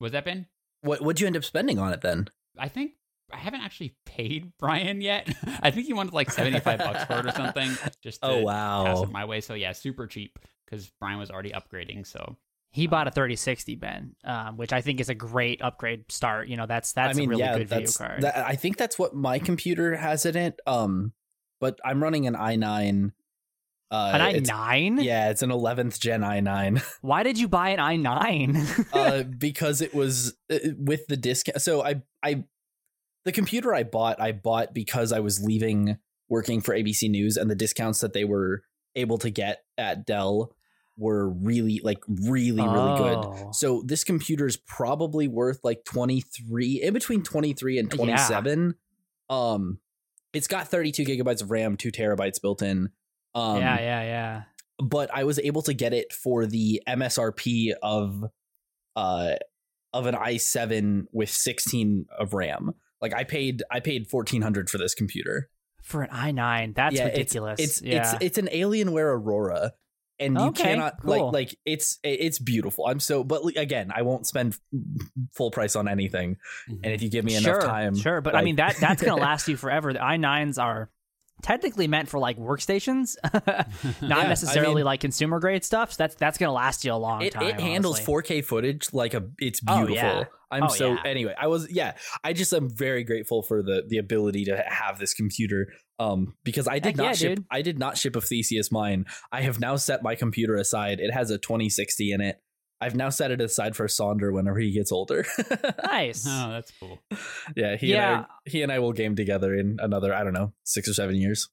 [0.00, 0.46] Was that Ben?
[0.82, 2.28] What What'd you end up spending on it then?
[2.58, 2.92] I think
[3.32, 5.28] I haven't actually paid Brian yet.
[5.62, 7.70] I think he wanted like seventy five bucks for it or something.
[8.02, 9.02] Just to Oh pass wow!
[9.02, 9.40] it my way.
[9.40, 12.06] So yeah, super cheap because Brian was already upgrading.
[12.06, 12.36] So
[12.72, 16.48] He bought a 3060 Ben, um, which I think is a great upgrade start.
[16.48, 18.22] You know, that's that's I mean, a really yeah, good video that's, card.
[18.22, 20.60] that- I think that's what my computer has in it.
[20.66, 21.12] Um,
[21.60, 23.12] but I'm running an i9.
[23.88, 25.02] Uh, An i9?
[25.04, 26.82] Yeah, it's an 11th gen i9.
[27.02, 28.86] Why did you buy an i9?
[28.92, 31.62] uh, because it was uh, with the discount.
[31.62, 32.44] So I, I,
[33.26, 37.50] the computer I bought, I bought because I was leaving working for ABC News, and
[37.50, 38.62] the discounts that they were
[38.94, 40.52] able to get at Dell
[40.96, 43.18] were really, like, really, really good.
[43.18, 43.50] Oh.
[43.52, 47.96] So this computer is probably worth like 23 in between 23 and Yeah.
[47.96, 48.74] 27.
[49.28, 49.78] Um
[50.32, 52.90] it's got 32 gigabytes of RAM, 2 terabytes built in.
[53.34, 54.42] Um yeah, yeah, yeah.
[54.82, 58.24] but I was able to get it for the MSRP of
[58.94, 59.34] uh
[59.92, 62.72] of an i7 with 16 of RAM.
[63.00, 65.48] Like I paid I paid 1400 for this computer.
[65.82, 67.60] For an i9, that's Yeah, ridiculous.
[67.60, 68.14] It's yeah.
[68.14, 69.72] it's it's an Alienware Aurora,
[70.18, 71.26] and you Okay, cannot cool.
[71.30, 72.86] like like it's it's beautiful.
[72.86, 74.56] I'm so, but again, I won't spend
[75.34, 76.38] full price on anything.
[76.68, 79.20] And if you give me sure, enough time, Sure, but I mean that that's gonna
[79.20, 79.92] last you forever.
[79.92, 80.90] The i9s are
[81.46, 83.14] technically meant for like workstations,
[84.02, 85.92] not I necessarily mean- like consumer grade stuff.
[85.92, 87.44] So that's that's gonna last you a long it, time.
[87.46, 88.40] it handles honestly.
[88.40, 89.84] 4K footage like a it's beautiful.
[89.84, 90.18] Oh, beautiful.
[90.20, 90.24] yeah.
[90.50, 91.02] I'm Oh, so yeah.
[91.04, 91.34] anyway.
[91.40, 91.94] I was yeah.
[92.24, 95.68] I just am very grateful for the the ability to have this computer.
[95.98, 97.44] Um, because I did Heck not yeah, ship dude.
[97.50, 99.06] I did not ship a Theseus mine.
[99.32, 101.00] I have now set my computer aside.
[101.00, 102.38] It has a 2060 in it.
[102.80, 105.24] I've now set it aside for Sonder whenever he gets older.
[105.84, 106.26] Nice.
[106.28, 106.98] Oh, that's cool.
[107.56, 108.12] yeah, he Yeah.
[108.16, 110.92] and I he and I will game together in another I don't know six or
[110.94, 111.48] seven years.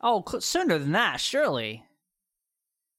[0.00, 1.84] Oh, cl- sooner than that, surely.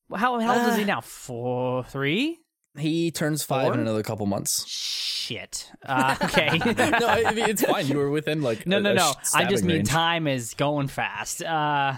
[0.09, 1.01] Well, How, how old is he Uh, now?
[1.01, 2.39] Four, three?
[2.77, 3.73] He turns five Four?
[3.73, 4.65] in another couple months.
[4.67, 5.69] Shit.
[5.85, 6.57] Uh, okay.
[6.57, 7.87] no, I mean it's fine.
[7.87, 9.13] You were within like no, a- no, no.
[9.33, 9.89] I just mean range.
[9.89, 11.43] time is going fast.
[11.43, 11.95] Uh,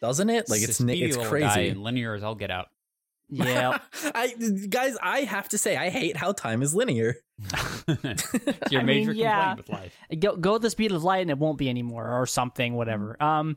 [0.00, 0.48] doesn't it?
[0.50, 1.68] Like it's a ni- speedy it's crazy.
[1.68, 2.66] and linear as I'll get out.
[3.32, 3.78] Yeah.
[4.14, 4.34] I
[4.68, 7.16] guys, I have to say, I hate how time is linear.
[7.88, 8.32] It's
[8.70, 9.54] your I major mean, yeah.
[9.54, 9.96] complaint with life.
[10.20, 13.56] go go the speed of light and it won't be anymore or something whatever um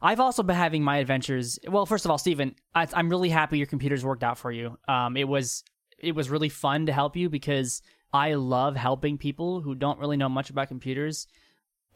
[0.00, 3.58] i've also been having my adventures well first of all Stephen, I, i'm really happy
[3.58, 5.64] your computer's worked out for you um it was
[5.98, 7.82] it was really fun to help you because
[8.12, 11.26] i love helping people who don't really know much about computers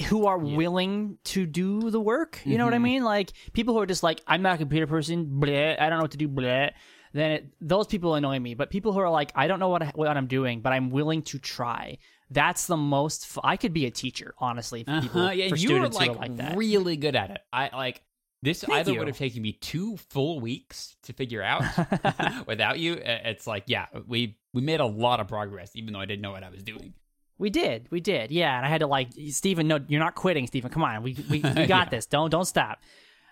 [0.09, 3.81] who are willing to do the work you know what i mean like people who
[3.81, 6.29] are just like i'm not a computer person bleh, i don't know what to do
[6.29, 6.73] bleh.
[7.15, 9.83] Then it, those people annoy me but people who are like i don't know what,
[9.83, 11.97] I, what i'm doing but i'm willing to try
[12.31, 15.57] that's the most f- i could be a teacher honestly for people Uh-huh, yeah, for
[15.57, 17.39] you were students like, like that really good at it.
[17.53, 18.03] I like
[18.43, 18.61] this.
[18.63, 18.99] Thank either you.
[18.99, 21.63] would have taken me two full weeks to figure out
[22.47, 22.93] without you.
[23.03, 26.33] It's like, yeah, we we made a lot of progress, even though I didn't know
[26.33, 26.93] what I was doing.
[27.39, 28.55] We did, we did, yeah.
[28.57, 30.71] And I had to like, Stephen, no, you're not quitting, Stephen.
[30.71, 31.85] Come on, we we, we got Yeah.
[31.89, 32.05] this.
[32.07, 32.81] Don't don't stop.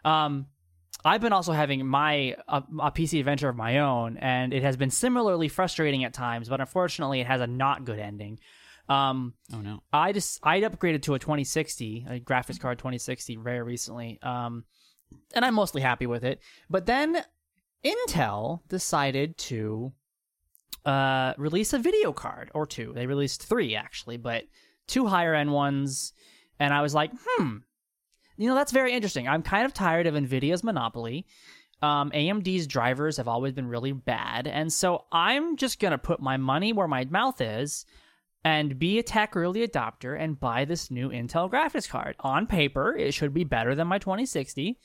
[0.05, 0.47] Um,
[1.05, 4.77] I've been also having my a, a PC adventure of my own, and it has
[4.77, 6.49] been similarly frustrating at times.
[6.49, 8.39] But unfortunately, it has a not good ending.
[8.89, 9.83] Um, Oh no.
[9.93, 14.19] I just I upgraded to a 2060, a graphics card 2060 very recently.
[14.23, 14.65] Um,
[15.35, 16.41] and I'm mostly happy with it.
[16.69, 17.23] But then
[17.85, 19.93] Intel decided to
[20.85, 22.93] uh release a video card or two.
[22.93, 24.45] They released three actually, but
[24.89, 26.13] two higher end ones.
[26.59, 27.59] And I was like, hmm,
[28.37, 29.29] you know that's very interesting.
[29.29, 31.27] I'm kind of tired of Nvidia's monopoly.
[31.83, 36.37] Um, AMD's drivers have always been really bad, and so I'm just gonna put my
[36.37, 37.85] money where my mouth is
[38.45, 42.17] and be a tech early adopter and buy this new Intel graphics card.
[42.21, 44.79] On paper, it should be better than my 2060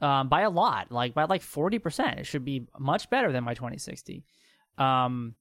[0.00, 2.18] um, by a lot, like by like 40%.
[2.18, 4.24] It should be much better than my 2060.
[4.78, 5.34] Um,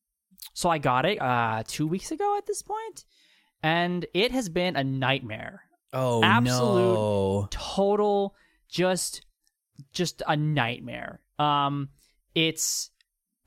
[0.54, 3.06] so I got it uh, two weeks ago at this point,
[3.63, 5.63] and it has been a nightmare.
[5.93, 7.47] Oh Absolute- no!
[7.52, 8.36] Total,
[8.67, 9.25] just,
[9.91, 11.21] just a nightmare.
[11.38, 11.89] Um,
[12.36, 12.91] its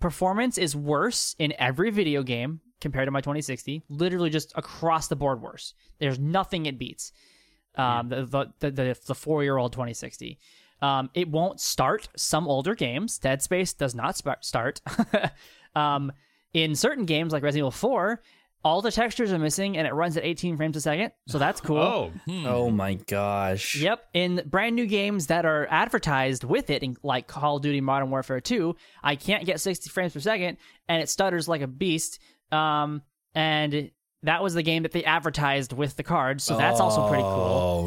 [0.01, 3.85] performance is worse in every video game compared to my 2060.
[3.89, 5.75] Literally, just across the board worse.
[5.99, 7.13] There's nothing it beats.
[7.77, 10.39] Um, the the the, the, the four year old 2060.
[10.83, 13.17] Um, it won't start some older games.
[13.19, 14.81] Dead Space does not start.
[15.77, 16.13] um,
[16.53, 18.21] in certain games like Resident Evil 4,
[18.65, 21.13] all the textures are missing and it runs at 18 frames a second.
[21.29, 21.79] So that's cool.
[21.79, 22.47] Oh, hmm.
[22.47, 23.77] Oh my gosh!
[23.77, 24.05] Yep.
[24.15, 28.11] In brand new games that are advertised with it, in, like Call of Duty Modern
[28.11, 32.19] Warfare 2, I can't get 60 frames per second and it stutters like a beast.
[32.51, 33.03] Um,
[33.35, 33.91] and
[34.25, 37.31] that was the game that they advertised with the card, so that's also pretty cool.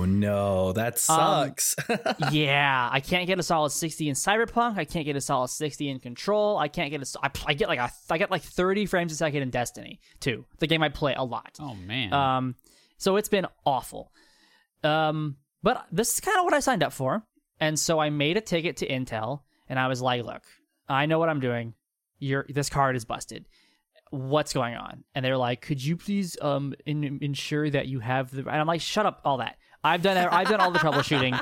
[0.02, 1.76] Oh no, that sucks.
[2.32, 4.78] yeah, I can't get a solid 60 in Cyberpunk.
[4.78, 6.58] I can't get a solid 60 in Control.
[6.58, 7.19] I can't get a.
[7.24, 7.89] I, I get like a.
[8.10, 10.45] I get like 30 frames a second in Destiny too.
[10.60, 11.58] The game I play a lot.
[11.60, 12.12] Oh man.
[12.12, 12.56] Um,
[12.98, 14.12] so it's been awful.
[14.84, 17.24] Um, but this is kind of what I signed up for,
[17.60, 20.43] and so I made a ticket to Intel, and I was like, "Look,
[20.89, 21.76] I know what I'm doing.
[22.19, 23.45] Your this card is busted.
[24.12, 28.32] What's going on?" And they're like, "Could you please um in, ensure that you have
[28.32, 29.58] the?" And I'm like, "Shut up, all that.
[29.84, 31.39] I've done I've done all the troubleshooting.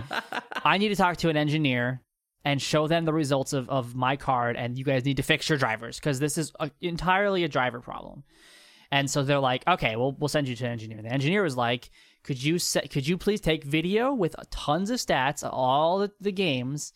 [0.66, 2.02] I need to talk to an engineer."
[2.46, 5.48] And show them the results of, of my card, and you guys need to fix
[5.48, 8.26] your drivers because this is a, entirely a driver problem.
[8.94, 11.02] And so they're like, okay, well, we'll send you to an engineer.
[11.02, 11.90] The engineer was like,
[12.22, 16.12] could you set, could you please take video with tons of stats of all the,
[16.22, 16.94] the games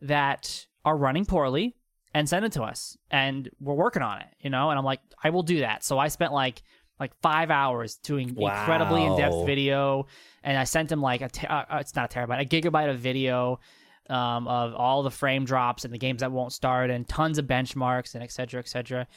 [0.00, 1.76] that are running poorly
[2.16, 2.96] and send it to us?
[3.10, 4.70] And we're working on it, you know?
[4.70, 5.84] And I'm like, I will do that.
[5.84, 6.62] So I spent like
[6.98, 10.06] like five hours doing incredibly in-depth video,
[10.42, 12.98] and I sent him like a te- uh, it's not a terabyte, a gigabyte of
[12.98, 13.60] video.
[14.08, 17.46] Um, of all the frame drops and the games that won't start and tons of
[17.46, 19.08] benchmarks and et cetera, et cetera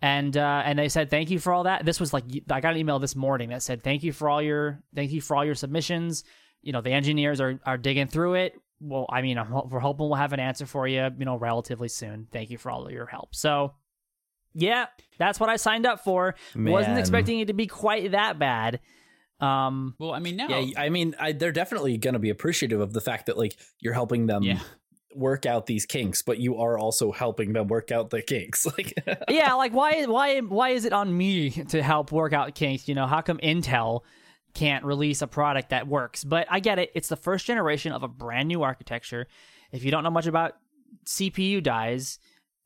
[0.00, 1.84] and uh, and they said thank you for all that.
[1.84, 4.40] This was like I got an email this morning that said thank you for all
[4.40, 6.24] your thank you for all your submissions.
[6.62, 8.54] You know the engineers are are digging through it.
[8.80, 11.88] Well, I mean, I'm, we're hoping we'll have an answer for you, you know, relatively
[11.88, 12.28] soon.
[12.32, 13.34] Thank you for all of your help.
[13.34, 13.72] So,
[14.54, 14.86] yeah,
[15.18, 16.34] that's what I signed up for.
[16.54, 18.80] Wasn't expecting it to be quite that bad.
[19.40, 20.48] Um, well, I mean now.
[20.48, 23.56] yeah, I mean, I, they're definitely going to be appreciative of the fact that like
[23.80, 24.58] you're helping them Yeah.
[25.14, 28.66] work out these kinks, but you are also helping them work out the kinks.
[28.76, 28.94] Like,
[29.28, 32.88] yeah, like why why why is it on me to help work out kinks?
[32.88, 34.00] You know, how come Intel
[34.58, 36.24] can't release a product that works?
[36.24, 36.90] But I get it.
[36.94, 39.28] It's the first generation of a brand new architecture.
[39.70, 40.54] If you don't know much about
[41.06, 42.18] CPU dies,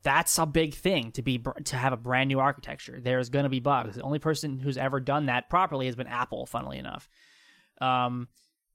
[0.02, 2.98] that's a big thing to be to have a brand new architecture.
[3.00, 3.96] There's going to be bugs.
[3.96, 7.08] The only person who's ever done that properly has been Apple, funnily enough.
[7.80, 8.28] Um,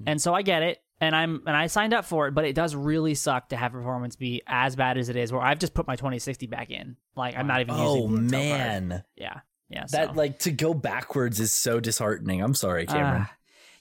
[0.06, 2.54] and so I get it, and I'm and I signed up for it, but it
[2.54, 5.34] does really suck to have performance be as bad as it is.
[5.34, 8.38] Where I've just put my 2060 back in, like I'm not even oh using the
[8.38, 9.86] Intel man, yeah, yeah.
[9.92, 10.14] that so.
[10.14, 12.42] like to go backwards is so disheartening.
[12.42, 13.24] I'm sorry, Cameron.
[13.28, 13.34] Ah,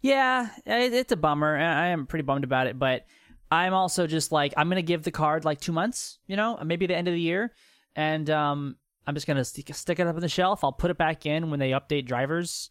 [0.03, 1.57] yeah, it, it's a bummer.
[1.57, 3.07] I am pretty bummed about it, but
[3.51, 6.87] I'm also just like I'm gonna give the card like two months, you know, maybe
[6.87, 7.53] the end of the year,
[7.95, 10.65] and um, I'm just gonna stick, stick it up on the shelf.
[10.65, 12.71] I'll put it back in when they update drivers,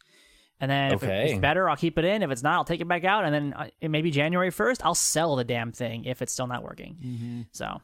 [0.60, 1.32] and then if Okay.
[1.32, 2.24] it's better, I'll keep it in.
[2.24, 4.96] If it's not, I'll take it back out, and then uh, maybe January 1st, I'll
[4.96, 6.98] sell the damn thing if it's still not working.
[7.04, 7.42] Mm-hmm.
[7.52, 7.82] So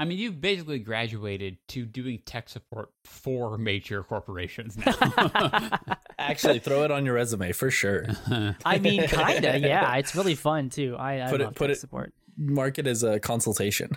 [0.00, 4.94] I mean, you've basically graduated to doing tech support for major corporations now.
[6.18, 8.06] Actually, throw it on your resume for sure.
[8.64, 9.94] I mean, kinda, yeah.
[9.96, 10.96] It's really fun too.
[10.98, 12.14] I, I Put it- love put tech it- support.
[12.38, 13.90] Mark it as a consultation.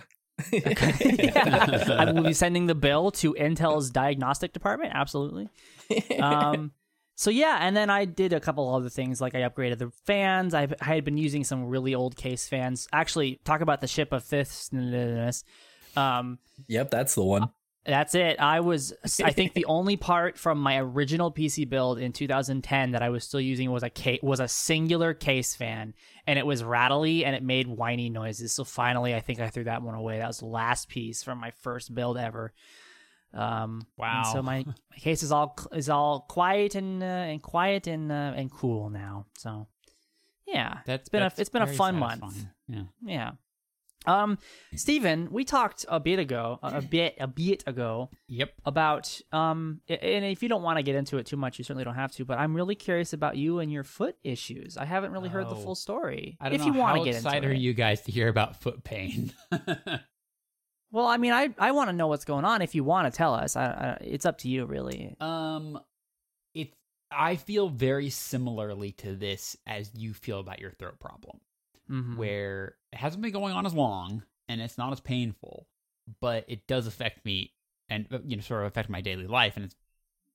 [0.52, 1.96] yeah.
[1.98, 4.92] I will be sending the bill to Intel's diagnostic department.
[4.94, 5.48] Absolutely.
[6.20, 6.72] Um,
[7.14, 10.52] so yeah, and then I did a couple other things, like I upgraded the fans.
[10.52, 12.88] I've, I had been using some really old case fans.
[12.92, 14.70] Actually, talk about the ship of fifths.
[15.96, 17.50] Um, Yep, that's the one.
[17.84, 18.40] that's it.
[18.40, 23.02] I was, I think, the only part from my original PC build in 2010 that
[23.02, 25.94] I was still using was a case, was a singular case fan,
[26.26, 28.52] and it was rattly and it made whiny noises.
[28.52, 30.18] So finally, I think I threw that one away.
[30.18, 32.52] That was the last piece from my first build ever.
[33.34, 37.86] Um, and so my, my case is all is all quiet and uh, and quiet
[37.86, 39.26] and uh, and cool now.
[39.36, 39.66] So
[40.46, 42.46] yeah, That's it's been a it's been a very fun month.
[42.68, 42.82] Yeah.
[43.04, 43.30] Yeah.
[44.06, 44.38] Um,
[44.76, 48.52] Stephen, we talked a bit ago, a bit, a bit ago, Yep.
[48.66, 51.84] about um, and if you don't want to get into it too much, you certainly
[51.84, 52.24] don't have to.
[52.24, 54.76] But I'm really curious about you and your foot issues.
[54.76, 55.60] I haven't really heard the Oh.
[55.62, 56.36] full story.
[56.40, 57.58] I don't if know you want to get excited into are it.
[57.60, 59.32] you guys to hear about foot pain?
[60.90, 62.62] Well, I mean, I I want to know what's going on.
[62.62, 65.16] If you want to tell us, I, I, it's up to you, really.
[65.20, 65.80] um,
[66.54, 66.72] it's
[67.10, 71.40] I feel very similarly to this as you feel about your throat problem.
[71.90, 72.16] Mhm.
[72.16, 75.66] where it hasn't been going on as long and it's not as painful,
[76.20, 77.52] but it does affect me
[77.88, 79.76] and uh, you know sort of affect my daily life, and it's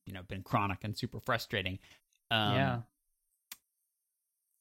[0.06, 1.78] you know been chronic and super frustrating.
[2.30, 2.80] Um, yeah.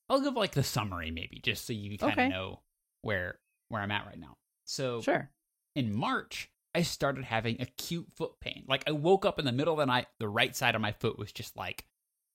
[0.10, 2.30] I'll give like the summary maybe just so you kind of Okay.
[2.30, 2.62] know
[3.02, 4.38] where where I'm at right now.
[4.65, 5.30] So Sure.
[5.75, 8.65] in March, I started having acute foot pain.
[8.67, 10.91] Like I woke up in the middle of the night, the right side of my
[10.93, 11.86] foot was just like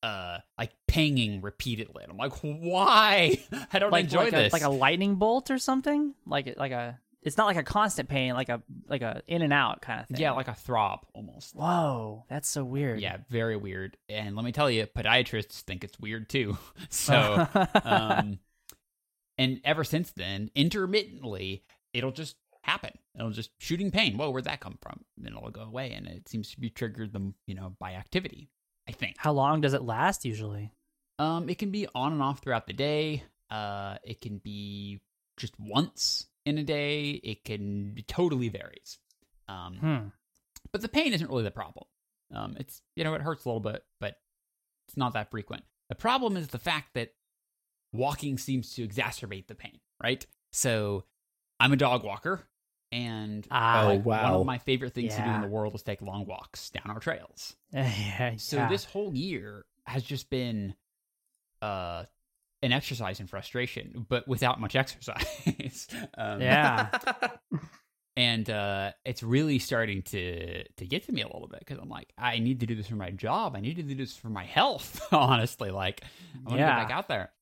[0.05, 2.03] uh like pinging repeatedly.
[2.03, 3.39] And I'm like, why?
[3.73, 4.53] I don't Like enjoy like this.
[4.53, 6.15] a, like a lightning bolt or something.
[6.27, 6.99] Like like a.
[7.23, 10.09] It's not like a constant pain, like a like a in and out kind of
[10.09, 10.19] thing.
[10.21, 11.55] yeah, like a throb almost.
[11.57, 13.01] Whoa, that's so weird.
[13.01, 13.97] Yeah, very weird.
[14.11, 16.59] And let me tell you, podiatrists think it's weird too.
[16.91, 17.49] So,
[17.83, 18.41] um,
[19.39, 21.65] and ever since then, intermittently,
[21.95, 22.91] it'll just happen.
[23.19, 24.19] It'll just shooting pain.
[24.19, 25.01] Whoa, where'd that come from?
[25.17, 28.51] Then it'll go away, and it seems to be triggered them, you know, by activity.
[28.89, 29.17] I think.
[29.19, 30.73] How long does it last usually?
[31.19, 33.23] Um, it can be on and off throughout the day.
[33.51, 35.01] Uh, it can be
[35.37, 37.11] just once in a day.
[37.11, 38.99] It can it totally varies.
[39.49, 40.09] Um, Hmm.
[40.73, 41.87] but the pain isn't really the problem.
[42.35, 44.17] Um, it's you know it hurts a little bit, but
[44.89, 45.65] it's not that frequent.
[45.89, 47.15] The problem is the fact that
[47.93, 49.81] walking seems to exacerbate the pain.
[50.03, 50.27] Right.
[50.53, 51.05] So
[51.61, 52.43] I'm a dog walker,
[52.95, 53.83] and Ah.
[53.83, 56.25] Oh, like, one of my favorite things to do in the world is take long
[56.27, 57.57] walks down our trails.
[57.73, 58.35] yeah.
[58.37, 58.69] So yeah.
[58.69, 60.75] this whole year has just been
[61.61, 62.05] uh
[62.63, 65.89] an exercise in frustration, but without much exercise.
[66.17, 66.89] um, Yeah.
[68.17, 71.89] and uh it's really starting to to get to me a little bit because I'm
[71.89, 73.57] like, I need to do this for my job.
[73.57, 75.01] I need to do this for my health.
[75.13, 76.03] Honestly, like
[76.47, 76.79] I want to Yeah.
[76.81, 77.33] get back out there.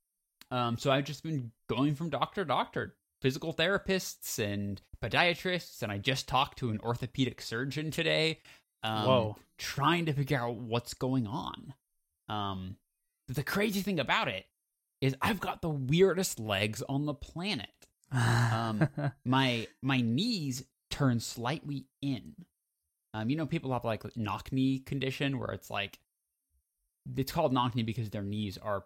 [0.51, 5.91] Um, so I've just been going from doctor to doctor, physical therapists and podiatrists, and
[5.91, 8.41] I just talked to an orthopedic surgeon today.
[8.83, 9.37] Um, Whoa.
[9.59, 11.75] Trying to figure out what's going on.
[12.29, 12.77] Um,
[13.29, 14.47] the crazy thing about it
[15.01, 17.71] is I've got the weirdest legs on the planet.
[18.11, 18.89] Um,
[19.25, 22.35] my my knees turn slightly in.
[23.15, 25.99] Um, you know, people have like knock knee condition where it's like
[27.17, 28.85] it's called knock knee because their knees are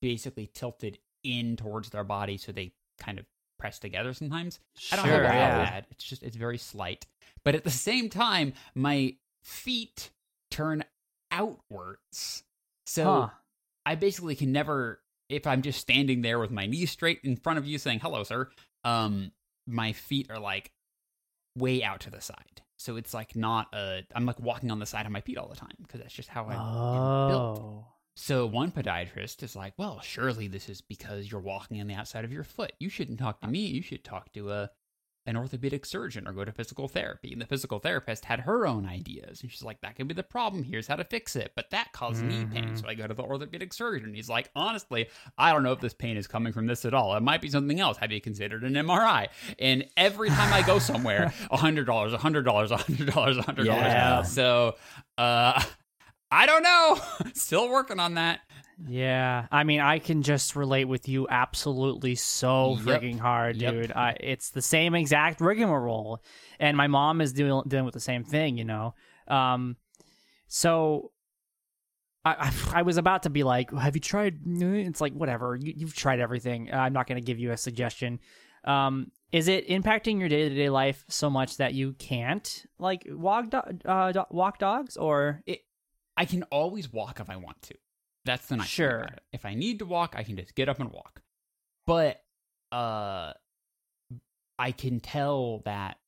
[0.00, 3.26] basically tilted in towards their body, so they kind of
[3.58, 4.60] press together sometimes.
[4.92, 5.70] I don't Sure, have a lot of yeah.
[5.70, 5.86] that.
[5.90, 7.06] It's just it's very slight.
[7.44, 10.10] But at the same time, my feet
[10.50, 10.84] turn
[11.30, 12.42] outwards.
[12.86, 13.28] So Huh.
[13.84, 17.58] I basically can never, if I'm just standing there with my knees straight in front
[17.58, 18.48] of you saying, hello, sir,
[18.84, 19.32] um,
[19.66, 20.70] my feet are like
[21.56, 22.62] way out to the side.
[22.78, 25.48] So it's like not a, I'm like walking on the side of my feet all
[25.48, 27.84] the time because that's just how I am built.
[28.18, 32.24] So one podiatrist is like, well, surely this is because you're walking on the outside
[32.24, 32.72] of your foot.
[32.80, 33.58] You shouldn't talk to me.
[33.60, 34.70] You should talk to a
[35.28, 37.32] an orthopedic surgeon or go to physical therapy.
[37.32, 39.42] And the physical therapist had her own ideas.
[39.42, 40.62] And she's like, that could be the problem.
[40.62, 41.50] Here's how to fix it.
[41.56, 42.68] But that caused knee pain.
[42.70, 42.80] Mhm.
[42.80, 44.14] So I go to the orthopedic surgeon.
[44.14, 47.16] He's like, honestly, I don't know if this pain is coming from this at all.
[47.16, 47.96] It might be something else.
[47.98, 49.26] Have you considered an MRI?
[49.58, 53.08] And every time I go somewhere, $100, $100, $100,
[53.44, 53.64] $100.
[53.64, 54.22] Yeah.
[54.22, 54.76] So,
[55.18, 55.60] uh,
[56.36, 57.30] I don't know.
[57.34, 58.40] Still working on that.
[58.86, 62.80] Yeah, I mean, I can just relate with you absolutely so Yep.
[63.02, 63.72] freaking hard, Yep.
[63.72, 63.92] dude.
[63.92, 66.22] I, it's the same exact rigmarole,
[66.60, 68.94] and my mom is dealing dealing with the same thing, you know.
[69.28, 69.76] Um,
[70.46, 71.10] so
[72.24, 75.56] I, I I was about to be like, "Have you tried?" It's like whatever.
[75.56, 76.72] You, you've tried everything.
[76.72, 78.20] I'm not going to give you a suggestion.
[78.64, 83.06] Um, is it impacting your day to day life so much that you can't like
[83.08, 85.60] walk do- uh, do- walk dogs or it
[86.16, 87.74] I can always walk if I want to.
[88.24, 89.08] That's the nice thing Sure.
[89.32, 91.22] If I need to walk, I can just get up and walk.
[91.86, 92.22] But
[92.72, 93.32] uh
[94.58, 95.98] I can tell that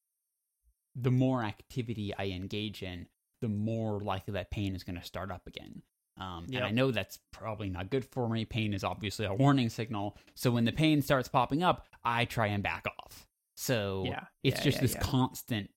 [0.96, 3.06] the more activity I engage in,
[3.40, 5.82] the more likely that pain is going to start up again.
[6.16, 8.44] Um, And I know that's probably not good for me.
[8.44, 10.16] Pain is obviously a warning signal.
[10.34, 13.28] So when the pain starts popping up, I try and back off.
[13.56, 14.24] So Yeah.
[14.42, 15.70] it's Yeah, just yeah, this constant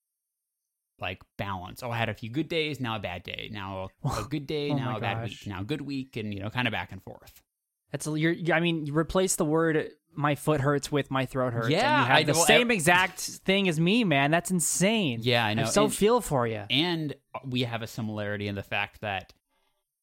[1.01, 1.81] like balance.
[1.83, 3.49] Oh, I had a few good days, now a bad day.
[3.51, 5.29] Now a, a good day, Oh now a bad gosh.
[5.29, 5.47] week.
[5.47, 7.41] Now a good week, and you know, kind of back and forth.
[7.91, 8.35] That's a- you're.
[8.55, 11.99] I mean, you replace the word "my foot hurts" with "my throat hurts." and Yeah,
[12.01, 14.31] you have I the know- same exact thing as me, man.
[14.31, 15.19] That's insane.
[15.23, 15.63] Yeah, I know.
[15.63, 16.63] I so and, feel for you.
[16.69, 19.33] and uh, we have a similarity in the fact that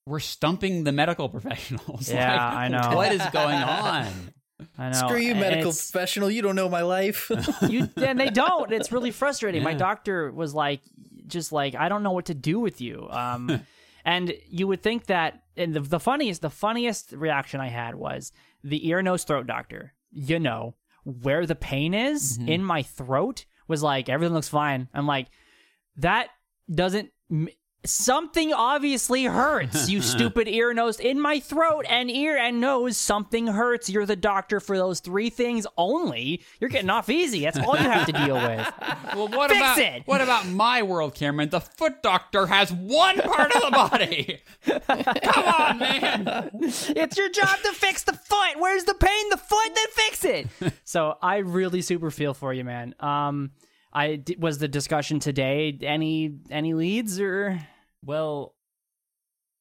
[0.06, 2.10] we're stumping the medical professionals.
[2.10, 2.96] Yeah, Like, I know.
[2.96, 4.06] What is going on?
[4.76, 4.98] I know.
[4.98, 6.30] Screw you, and medical it's- professional.
[6.30, 7.30] You don't know my life.
[7.68, 8.72] you and they don't.
[8.72, 9.62] It's really frustrating.
[9.62, 10.80] My doctor was like,
[11.26, 13.06] just like, I don't know what to do with you.
[13.10, 13.60] Um,
[14.04, 18.32] and you would think that, and the, the funniest, the funniest reaction I had was
[18.64, 19.94] the ear, nose, throat doctor.
[20.10, 22.48] You know where the pain is Mhm.
[22.48, 24.88] in my throat was like everything looks fine.
[24.94, 25.28] I'm like,
[25.98, 26.28] that
[26.72, 27.10] doesn't.
[27.84, 30.98] Something obviously hurts, you stupid ear, nose.
[30.98, 33.88] In my throat and ear and nose, something hurts.
[33.88, 36.42] You're the doctor for those three things only.
[36.60, 37.44] You're getting off easy.
[37.44, 38.72] That's all you have to deal with.
[39.14, 40.02] Well, what Fix about it!
[40.04, 41.48] what about my world, Cameron?
[41.48, 44.40] The foot doctor has one part of the body.
[44.66, 46.50] Come on, man.
[46.62, 48.58] It's your job to fix the foot.
[48.58, 49.30] Where's the pain?
[49.30, 50.46] The foot, then fix it.
[50.84, 52.94] so I really super feel for you, man.
[53.00, 53.52] Um,
[53.92, 55.76] I d- was the discussion today.
[55.82, 57.58] Any any leads or
[58.04, 58.54] Well,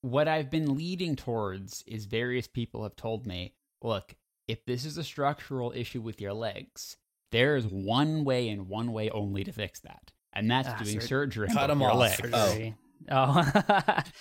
[0.01, 4.15] what I've been leading towards is various people have told me, look,
[4.47, 6.97] if this is a structural issue with your legs,
[7.31, 10.99] there is one way and one way only to fix that, and that's Ah, doing
[11.01, 11.97] sur- surgery Cut on 'em your off.
[11.97, 12.21] legs.
[12.33, 12.47] Oh.
[12.49, 12.75] surgery?
[13.09, 14.01] Oh,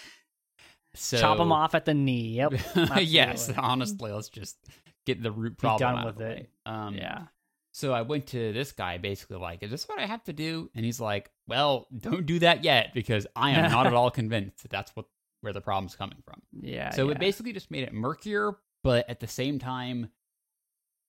[0.98, 2.28] So, chop them off at the knee.
[2.36, 2.54] Yep.
[3.02, 4.56] yes, honestly, let's just
[5.04, 6.36] get the root Be problem done out with of the it.
[6.38, 6.48] way.
[6.64, 7.24] Um, yeah.
[7.76, 10.70] So I went to this guy basically like, is this what I have to do?
[10.74, 14.62] And he's like, well, don't do that yet because I am not at all convinced
[14.62, 15.04] that that's what
[15.42, 16.40] where the problem's coming from.
[16.58, 16.88] Yeah.
[16.88, 17.12] so yeah.
[17.12, 20.08] it basically just made it murkier, but at the same time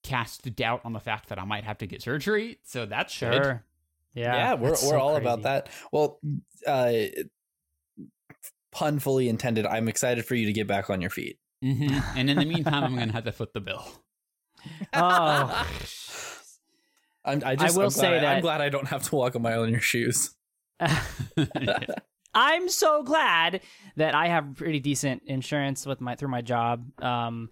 [0.02, 2.58] cast doubt on the fact that I might have to get surgery.
[2.64, 3.32] So that's good.
[3.32, 3.64] sure.
[4.12, 4.36] Yeah.
[4.36, 5.70] Yeah, we're that's we're so all about that.
[5.90, 6.20] Well,
[6.66, 6.92] uh,
[8.72, 9.64] pun fully intended.
[9.64, 11.38] I'm excited for you to get back on your feet.
[11.64, 12.04] Mhm.
[12.14, 13.86] And in the meantime, I'm going to have to foot the bill.
[14.92, 15.66] Oh.
[17.28, 19.34] I'm, I just will I'm say I, that- I'm glad I don't have to walk
[19.34, 20.34] a mile in your shoes.
[22.34, 23.62] I'm so glad
[23.96, 26.84] that I have pretty decent insurance with my through my job.
[27.02, 27.50] Um,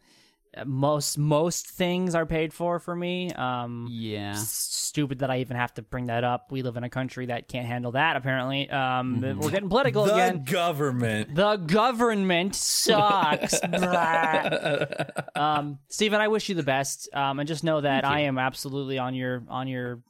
[0.64, 3.30] most most things are paid for for me.
[3.32, 4.30] Um, yeah.
[4.32, 6.50] s- stupid that I even have to bring that up.
[6.50, 8.16] We live in a country that can't handle that.
[8.16, 9.36] Apparently, um, Mhm.
[9.42, 10.44] we're getting political the again.
[10.44, 11.34] government.
[11.34, 13.60] The government sucks.
[13.68, 14.86] Blah.
[15.34, 17.08] um, Steven, I wish you the best.
[17.14, 20.00] Um, and just know that I am absolutely on your on your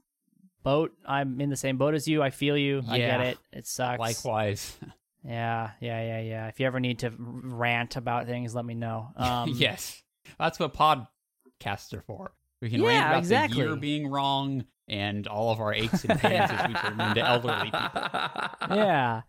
[0.63, 0.93] boat.
[1.07, 2.23] I'm in the same boat as you.
[2.23, 2.83] I feel you.
[2.89, 3.39] I get it.
[3.53, 3.99] It sucks.
[3.99, 4.77] Likewise.
[5.29, 6.47] Yeah, yeah, yeah, yeah.
[6.47, 9.09] If you ever need to rant about things, let me know.
[9.17, 10.01] Um, yes.
[10.39, 12.33] That's what podcasts are for.
[12.61, 13.61] We can Yeah, rant about exactly.
[13.63, 17.21] the year being wrong and all of our aches and pains as we turn into
[17.27, 17.81] elderly people.
[18.77, 19.23] yeah.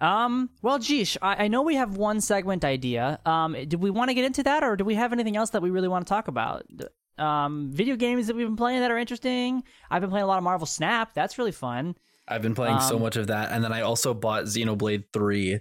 [0.00, 0.50] Um.
[0.62, 3.20] Well, geesh, I, I know we have one segment idea.
[3.26, 3.54] Um.
[3.68, 5.70] Do we want to get into that, or do we have anything else that we
[5.70, 6.64] really want to talk about?
[7.18, 7.70] Um.
[7.72, 9.62] Video games that we've been playing that are interesting.
[9.90, 11.12] I've been playing a lot of Marvel Snap.
[11.14, 11.96] That's really fun.
[12.26, 15.60] I've been playing so Um, much of that, and then I also bought Xenoblade Three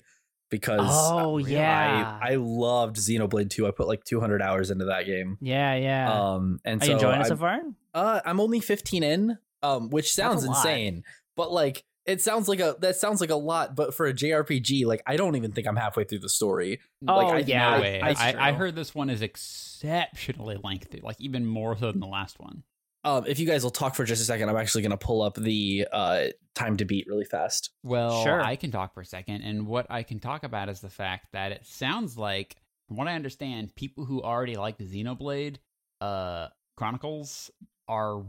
[0.53, 2.19] because Oh uh, yeah.
[2.21, 3.67] I I loved Xenoblade Two.
[3.67, 5.37] I put like 200 hours into that game.
[5.41, 6.13] yeah, yeah.
[6.13, 7.59] Um, and are so you enjoying it I'm- so far?
[7.95, 10.57] Uh, I'm only 15 in, um, which sounds a lot.
[10.57, 11.03] insane,
[11.35, 13.75] but like it sounds like a that sounds like a lot.
[13.75, 16.79] But for a JRPG, like I don't even think I'm halfway through the story.
[17.07, 17.75] Oh, like, I, yeah.
[17.77, 18.01] No way.
[18.01, 22.07] I, I, I heard this one is exceptionally lengthy, like even more so than the
[22.07, 22.63] last one.
[23.03, 25.35] Um, if you guys will talk for just a second, I'm actually gonna pull up
[25.35, 26.25] the uh
[26.55, 27.71] time to beat really fast.
[27.83, 28.41] Well, Sure.
[28.41, 31.27] I can talk for a second, and what I can talk about is the fact
[31.33, 32.55] that it sounds like,
[32.87, 35.57] from what I understand, people who already like the Xenoblade
[36.01, 36.47] uh,
[36.77, 37.49] Chronicles
[37.87, 38.23] are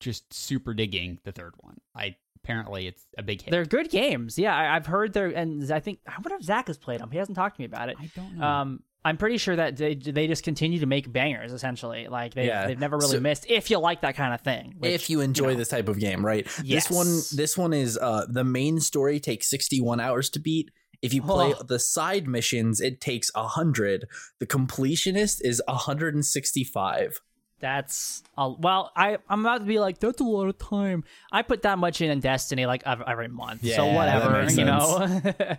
[0.00, 1.78] just super digging the third one.
[1.94, 3.52] I apparently it's a big hit.
[3.52, 4.36] They're good games.
[4.38, 7.10] Yeah, I, I've heard they're, and I think I wonder if Zach has played them.
[7.12, 7.96] He hasn't talked to me about it.
[8.00, 8.44] I don't know.
[8.46, 11.52] Um, I'm pretty sure that they they just continue to make bangers.
[11.52, 12.66] Essentially, like they Yeah.
[12.68, 13.46] they've never really So- missed.
[13.48, 15.56] If you like that kind of thing, which, if you enjoy know.
[15.58, 16.46] this type of game, right?
[16.62, 16.86] Yes.
[16.86, 20.70] This one, this one is uh the main story takes 61 hours to beat.
[21.02, 21.64] If you play Oh.
[21.64, 24.06] the side missions, it takes a hundred.
[24.38, 27.20] The completionist is 165.
[27.58, 31.02] that's a, well, I I'm about to be like that's a lot of time.
[31.32, 33.94] I put that much in in Destiny like every month, so Yeah, that
[34.24, 35.56] whatever, you know.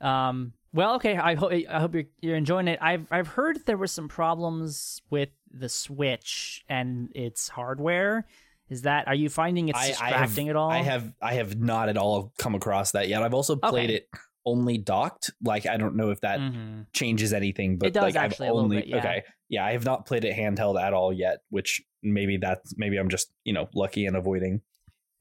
[0.08, 0.52] um.
[0.78, 1.16] Well, okay.
[1.16, 2.78] I hope I hope you're you're enjoying it.
[2.80, 8.28] I've I've heard there were some problems with the Switch and its hardware.
[8.68, 10.70] Is that are you finding it's I, I distracting have, at all?
[10.70, 13.24] I have I have not at all come across that yet.
[13.24, 13.94] I've also played Okay.
[13.96, 14.08] it
[14.46, 15.32] only docked.
[15.42, 16.86] Like I don't know if that Mhm.
[16.92, 18.98] changes anything, but It does like, actually I've only bit, yeah.
[18.98, 19.24] okay.
[19.48, 23.08] Yeah, I have not played it handheld at all yet, which maybe that's maybe I'm
[23.08, 24.60] just, you know, lucky and avoiding.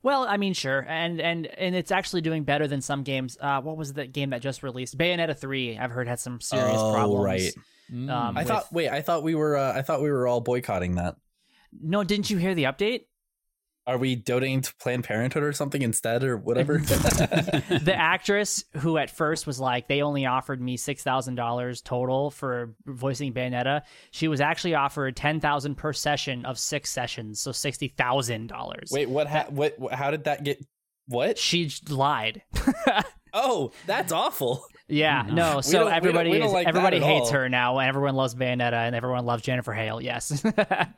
[0.08, 3.38] Well, I mean, sure, and and and it's actually doing better than some games.
[3.42, 4.98] Uh, what was the game that just released?
[4.98, 5.78] Bayonetta three.
[5.78, 7.26] I've heard had some serious Oh, problems.
[7.26, 7.54] right.
[7.92, 8.10] Mm.
[8.10, 10.40] um, I with- thought wait, I thought we were uh, I thought we were all
[10.40, 11.18] boycotting that.
[11.82, 13.02] No, didn't you hear the update?
[13.88, 16.78] Are we donating to Planned Parenthood or something instead or whatever?
[16.80, 22.30] the actress who at first was like they only offered me six thousand dollars total
[22.30, 23.84] for voicing Bayonetta.
[24.12, 28.90] She was actually offered ten thousand per session of six sessions, so sixty thousand dollars.
[28.92, 29.80] Wait, what, ha- what?
[29.80, 29.94] What?
[29.94, 30.60] How did that get?
[31.08, 31.38] What?
[31.38, 32.42] she lied.
[33.34, 34.64] Oh, that's awful.
[34.88, 35.36] yeah, mm-hmm.
[35.36, 35.54] No.
[35.56, 35.62] no.
[35.62, 37.34] So don't- we don't- everybody, we don't like everybody hates all.
[37.34, 40.02] her now, and everyone loves Bayonetta, and everyone loves Jennifer Hale.
[40.02, 40.44] Yes.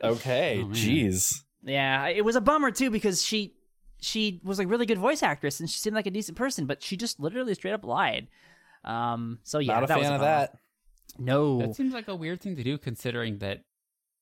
[0.02, 1.34] Okay, Oh, jeez.
[1.62, 3.54] Yeah, it was a bummer too because she
[4.00, 6.82] she was a really good voice actress and she seemed like a decent person, but
[6.82, 8.28] she just literally straight up lied.
[8.84, 10.30] Um, so yeah, Not a that was fan of bummer.
[10.30, 10.58] that.
[11.18, 13.62] No, That seems like a weird thing to do, considering that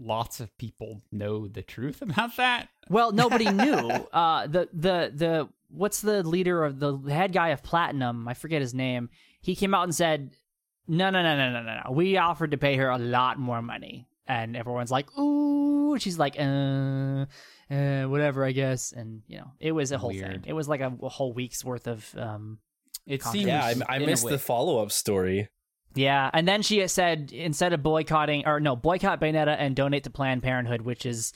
[0.01, 2.68] lots of people know the truth about that.
[2.89, 3.89] well, nobody knew.
[4.12, 8.26] Uh, the the the what's the leader of the head guy of Platinum?
[8.26, 9.11] I forget his name.
[9.43, 10.32] He came out and said,
[10.89, 11.93] "No, no, no, no, no, no, no.
[11.93, 16.37] We offered to pay her a lot more money." And everyone's like, "Ooh," she's like,
[16.39, 17.24] "Uh,
[17.70, 20.45] uh, whatever, I guess." And you know, it was a whole thing.
[20.47, 22.59] It was like a, a whole week's worth of um,
[23.07, 23.47] It seems.
[23.47, 25.49] Yeah, I, I missed the follow up story.
[25.95, 30.11] Yeah, and then she said instead of boycotting or no, boycott Bayonetta and donate to
[30.11, 31.33] Planned Parenthood, which is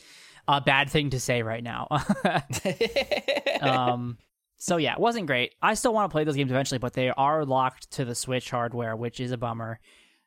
[0.47, 1.88] a bad thing to say right now.
[3.61, 4.18] um,
[4.57, 5.55] so yeah, it wasn't great.
[5.62, 8.51] I still want to play those games eventually, but they are locked to the Switch
[8.51, 9.80] hardware, which is a bummer.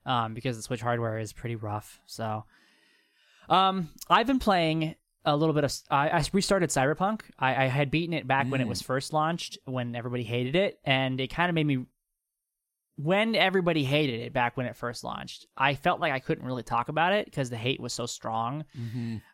[0.05, 1.99] Um, because the Switch hardware is pretty rough.
[2.05, 2.43] So,
[3.49, 4.95] um, I've been playing
[5.25, 5.73] a little bit of.
[5.89, 7.21] I, I restarted Cyberpunk.
[7.39, 8.69] I, I had beaten it back when it Mm.
[8.69, 11.85] was first launched, when everybody hated it, and it kind of made me
[12.97, 16.63] when everybody hated it back when it first launched, I felt like I couldn't really
[16.63, 18.63] talk about it because the hate was so strong.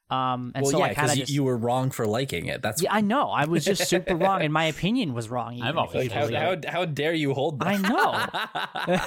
[0.09, 2.47] Um, and well, so yeah, I kind because of you, you were wrong for liking
[2.47, 2.61] it.
[2.61, 3.29] That's yeah, I know.
[3.29, 5.53] I was just super wrong, and my opinion was wrong.
[5.53, 7.67] Even I'm if always like, how, how, how dare you hold that?
[7.67, 9.05] I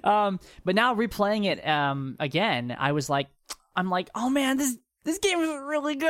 [0.00, 0.08] know.
[0.10, 3.26] um, but now replaying it um, again, I was like,
[3.76, 6.08] I'm like, oh man, this this game is really good.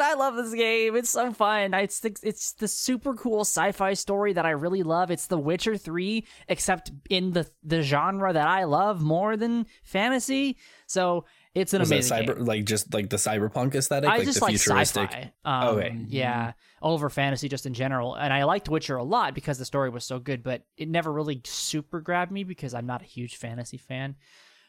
[0.00, 0.96] I love this game.
[0.96, 1.74] It's so fun.
[1.74, 5.10] It's the, it's the super cool sci-fi story that I really love.
[5.10, 10.56] It's The Witcher Three, except in the the genre that I love more than fantasy.
[10.86, 11.24] So
[11.54, 12.44] it's an Was amazing cyber game.
[12.46, 15.10] like just like the cyberpunk aesthetic, I like just the like futuristic?
[15.10, 15.32] sci-fi.
[15.44, 15.96] Um, Okay.
[16.08, 19.90] Yeah, over fantasy just in general, and I liked Witcher a lot because the story
[19.90, 23.36] was so good, but it never really super grabbed me because I'm not a huge
[23.36, 24.14] fantasy fan.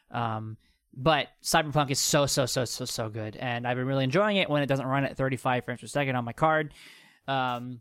[0.09, 0.57] Um,
[0.93, 4.49] but Cyberpunk is so so so so so good, and I've been really enjoying it
[4.49, 6.73] when it doesn't run at 35 frames per second on my card.
[7.27, 7.79] Um,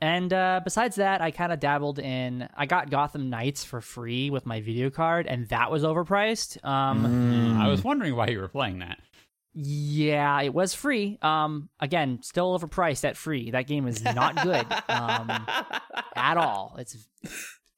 [0.00, 2.48] and uh, besides that, I kind of dabbled in.
[2.56, 6.62] I got Gotham Knights for free with my video card, and that was overpriced.
[6.64, 8.98] Um, I was wondering why you were playing that.
[9.54, 11.18] yeah, it was free.
[11.22, 13.50] Um, again, still overpriced at free.
[13.52, 15.30] That game is not good um,
[16.16, 16.74] at all.
[16.78, 16.96] It's,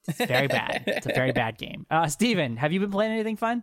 [0.08, 0.84] it's very bad.
[0.86, 1.86] It's a very bad game.
[1.90, 3.62] Uh, Steven, have you been playing anything fun?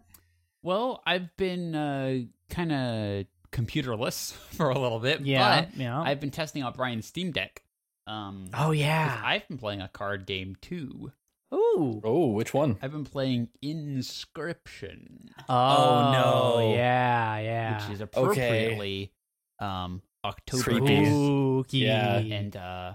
[0.64, 5.90] Well, I've been uh, kind of computerless for a little bit, Yeah, but you.
[5.90, 7.64] I've been testing out Brian's Steam Deck.
[8.08, 9.22] Um, Oh 'cause yeah.
[9.24, 11.12] I've been playing a card game too.
[11.54, 12.02] Ooh.
[12.04, 12.78] Oh, which one?
[12.82, 16.74] I've been playing Inscryption, Oh, no.
[16.76, 17.84] Yeah, yeah.
[17.88, 19.12] which is appropriately
[19.60, 21.06] um, October Creepy.
[21.06, 21.78] Spooky.
[21.80, 22.18] Yeah.
[22.18, 22.94] and uh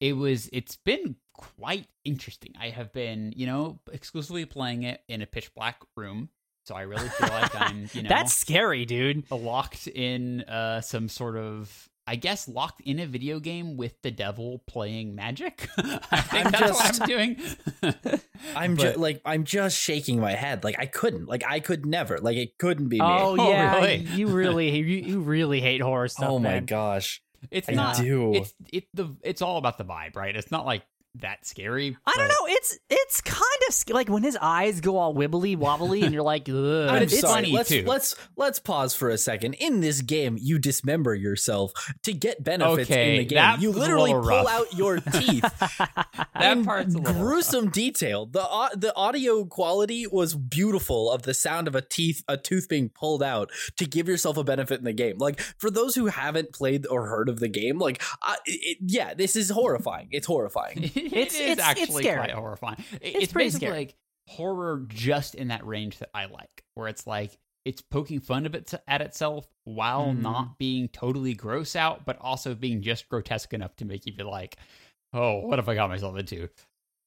[0.00, 5.20] it was it's been quite interesting i have been you know exclusively playing it in
[5.22, 6.28] a pitch black room
[6.70, 9.28] so i really feel like i'm you know That's scary, dude.
[9.30, 14.12] locked in uh some sort of i guess locked in a video game with the
[14.12, 17.36] devil playing magic i think I'm that's just- what i'm doing
[18.54, 20.64] I'm just like I'm just shaking my head.
[20.64, 21.26] Like I couldn't.
[21.26, 22.18] Like I could never.
[22.18, 23.04] Like it couldn't be me.
[23.04, 23.96] Oh, Oh, yeah, really?
[23.96, 26.30] you really, you, you really hate horror stuff.
[26.30, 26.64] oh my man.
[26.64, 27.22] gosh.
[27.50, 28.34] it's I not do.
[28.34, 30.82] it's it the it's all about the vibe right it's not like
[31.16, 32.34] that scary I don't know.
[32.46, 36.22] It's it's kind of sc- like when his eyes go all wibbly wobbly, and you're
[36.22, 36.54] like, Ugh.
[36.54, 37.34] I'm it's sorry.
[37.46, 37.84] funny, let's too.
[37.84, 39.54] let's let's pause for a second.
[39.54, 41.72] In this game, you dismember yourself
[42.04, 43.56] to get benefits in the game.
[43.58, 44.46] You literally pull rough.
[44.48, 45.42] out your teeth.
[45.58, 47.22] that in part's a little rough.
[47.22, 48.26] gruesome detail.
[48.26, 52.68] The au- the audio quality was beautiful of the sound of a teeth a tooth
[52.68, 55.18] being pulled out to give yourself a benefit in the game.
[55.18, 58.78] Like for those who haven't played or heard of the game, like I it, it-
[58.86, 60.08] yeah, this is horrifying.
[60.12, 60.90] It's horrifying.
[61.06, 62.78] It It's- is it's- actually quite horrifying.
[62.92, 63.78] It- It's It's, pretty basically scary.
[63.78, 63.94] like
[64.28, 68.54] horror just in that range that I like, where it's like it's poking fun of
[68.54, 70.20] it at itself while Mhm.
[70.22, 74.22] not being totally gross out, but also being just grotesque enough to make you be
[74.22, 74.56] like,
[75.12, 76.48] "Oh, what have I got myself into?"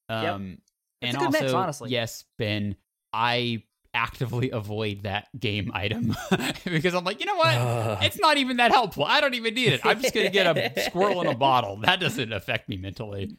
[0.10, 0.60] Um,
[1.02, 1.90] It's and a good also, mix, honestly.
[1.90, 2.76] yes, Ben,
[3.12, 3.64] I
[3.96, 6.16] actively avoid that game item
[6.66, 7.56] because I'm like, you know what?
[7.56, 8.04] Ugh.
[8.04, 9.06] it's not even that helpful.
[9.06, 9.82] I don't even need it.
[9.84, 10.46] I'm just gonna get
[10.78, 11.78] a squirrel in a bottle.
[11.78, 13.38] That doesn't affect me mentally.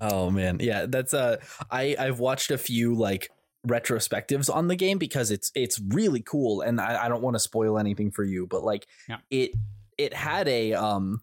[0.00, 1.38] Oh man, yeah, that's uh
[1.70, 3.30] I I've watched a few like
[3.66, 7.40] retrospectives on the game because it's it's really cool and I, I don't want to
[7.40, 9.18] spoil anything for you, but like Yeah.
[9.30, 9.50] it
[9.96, 11.22] it had a um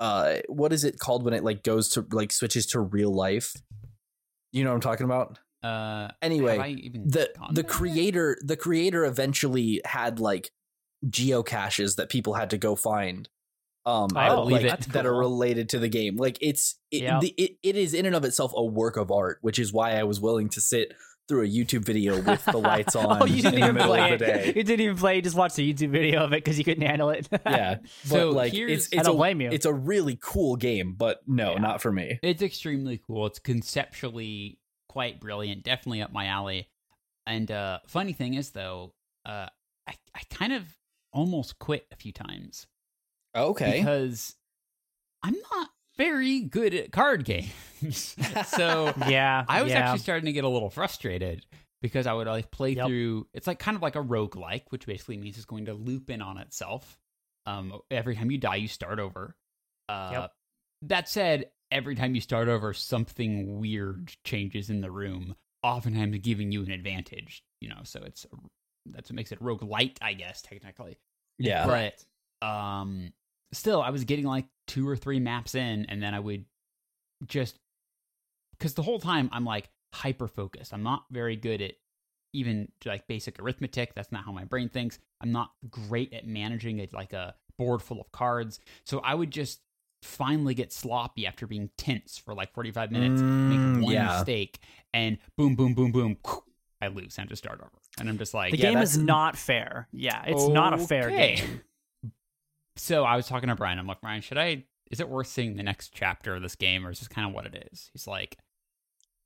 [0.00, 3.52] uh what is it called when it like goes to like switches to real life?
[4.52, 5.38] You know what I'm talking about?
[5.62, 10.50] Uh, Anyway, have I even the the creator the creator eventually had like
[11.06, 13.28] geocaches that people had to go find
[13.86, 14.80] um I believe like, it.
[14.92, 17.20] that are related to the game like it's it, Yep.
[17.22, 19.92] the, it, it is in and of itself a work of art which is why
[19.92, 20.92] i was willing to sit
[21.28, 23.88] through a youtube video with the lights on oh, you didn't in the even middle
[23.88, 24.42] play of the it.
[24.44, 25.16] day You didn't even play.
[25.16, 27.28] You just watched a YouTube video of it because you couldn't handle it.
[27.44, 29.50] yeah but So like here's- it's I don't a, blame you.
[29.50, 31.58] it's a really cool game but no Yeah.
[31.58, 33.26] not for me It's extremely cool.
[33.26, 34.58] It's conceptually
[34.88, 35.62] quite brilliant.
[35.64, 36.68] Definitely up my alley.
[37.26, 39.46] And uh, funny thing is, though, uh,
[39.86, 40.62] I I kind of
[41.12, 42.66] almost quit a few times
[43.36, 44.34] okay because
[45.22, 47.52] I'm not very good at card games.
[48.48, 49.80] so yeah, I was yeah.
[49.80, 51.44] actually starting to get a little frustrated
[51.82, 52.86] because I would like play Yep.
[52.86, 56.10] through it's like kind of like a roguelike, which basically means it's going to loop
[56.10, 56.98] in on itself.
[57.46, 59.36] Um every time you die you start over.
[59.88, 60.32] Uh Yep.
[60.82, 66.52] that said, every time you start over something weird changes in the room, oftentimes giving
[66.52, 68.26] you an advantage, you know, so it's
[68.86, 70.98] that's what makes it roguelite, I guess, technically.
[71.38, 73.12] yeah But um
[73.52, 76.44] still I was getting like two or three maps in and then I would
[77.26, 77.58] just
[78.58, 80.72] cuz the whole time I'm like hyper focused.
[80.74, 81.74] I'm not very good at
[82.32, 83.94] even like basic arithmetic.
[83.94, 84.98] That's not how my brain thinks.
[85.20, 88.60] I'm not great at managing it like a board full of cards.
[88.84, 89.60] So I would just
[90.02, 94.18] finally get sloppy after being tense for like 45 minutes, Mm, make one yeah.
[94.18, 94.58] mistake,
[94.92, 96.18] and boom, boom, boom, boom,
[96.80, 97.70] I lose and I have to start over.
[97.98, 99.88] And I'm just like, The Yeah, game is not fair.
[99.92, 101.62] Yeah, it's not a fair game.
[102.76, 103.78] So I was talking to Brian.
[103.78, 104.64] I'm like, Brian, should I?
[104.90, 107.34] Is it worth seeing the next chapter of this game, or is this kind of
[107.34, 107.90] what it is?
[107.92, 108.38] He's like,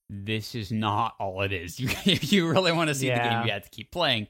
[0.09, 1.78] this is not all it is.
[1.80, 4.28] You, if you really want to see the game, you have to keep playing.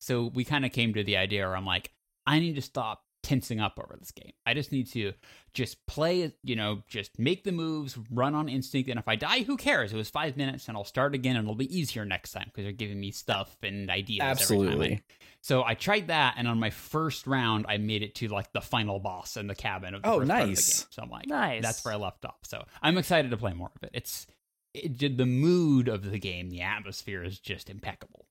[0.00, 1.90] So we kind of came to the idea where I'm like,
[2.26, 4.32] I need to stop tensing up over this game.
[4.46, 5.12] I just need to
[5.52, 9.42] just play you know, just make the moves, run on instinct, and if I die,
[9.42, 9.92] who cares?
[9.92, 12.64] It was five minutes, and I'll start again, and it'll be easier next time because
[12.64, 14.20] they're giving me stuff and ideas.
[14.22, 14.92] Every time Absolutely.
[14.94, 15.02] I,
[15.42, 18.60] so I tried that, and on my first round, I made it to like the
[18.62, 20.78] final boss in the cabin of the Oh, first part of the nice.
[20.80, 20.86] game.
[20.90, 21.62] So I'm like, Nice.
[21.62, 22.38] That's where I left off.
[22.44, 23.90] So I'm excited to play more of it.
[23.92, 24.26] It's
[24.74, 28.26] it, did the mood of the game, the atmosphere is just impeccable.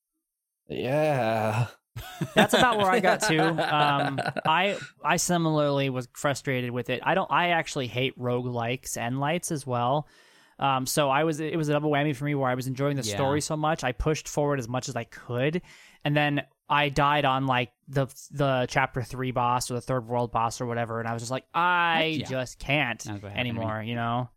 [0.69, 1.67] Yeah.
[2.35, 3.47] That's about where I got to.
[3.77, 7.01] Um, I I similarly was frustrated with it.
[7.03, 7.29] I don't.
[7.31, 10.07] I actually hate roguelikes and lights as well.
[10.59, 11.39] Um, so I was.
[11.39, 13.15] It was a double whammy for me where I was enjoying the Yeah.
[13.15, 13.83] story so much.
[13.83, 15.61] I pushed forward as much as I could,
[16.03, 20.31] and then I died on like the the chapter three boss or the third world
[20.31, 22.25] boss or whatever, and I was just like, I Yeah.
[22.27, 23.59] just can't That's what happened to me.
[23.59, 23.83] anymore.
[23.83, 24.29] You know.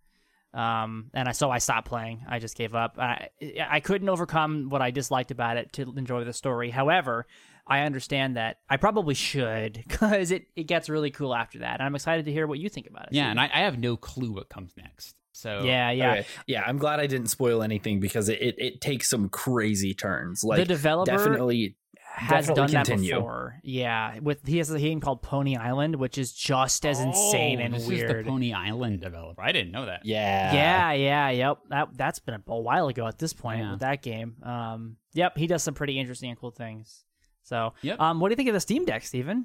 [0.53, 2.25] Um, and I so I stopped playing.
[2.29, 2.99] I just gave up.
[2.99, 3.29] I
[3.69, 6.71] I couldn't overcome what I disliked about it to enjoy the story.
[6.71, 7.27] However,
[7.67, 11.75] I understand that I probably should because it, it gets really cool after that.
[11.81, 13.13] And I'm excited to hear what you think about it.
[13.13, 15.15] Yeah, and I, I have no clue what comes next.
[15.33, 16.11] So yeah, yeah.
[16.13, 16.27] Okay.
[16.47, 20.45] Yeah, I'm glad I didn't spoil anything because it, it, it takes some crazy turns.
[20.45, 21.77] Like the developer definitely
[22.13, 23.15] has definitely done that continue.
[23.15, 23.61] before.
[23.63, 27.65] Yeah, with he has a game called Pony Island, which is just as insane Oh,
[27.65, 28.11] and this weird.
[28.11, 29.41] is the Pony Island developer.
[29.41, 30.01] I didn't know that.
[30.05, 30.53] Yeah.
[30.53, 31.59] yeah, yeah, yep.
[31.71, 33.71] That that's been a, a while ago at this point Yeah.
[33.71, 34.37] with that game.
[34.43, 37.05] Um, yep, he does some pretty interesting and cool things.
[37.51, 37.99] So, Yep.
[38.01, 39.45] um, what do you think of the Steam Deck, Steven?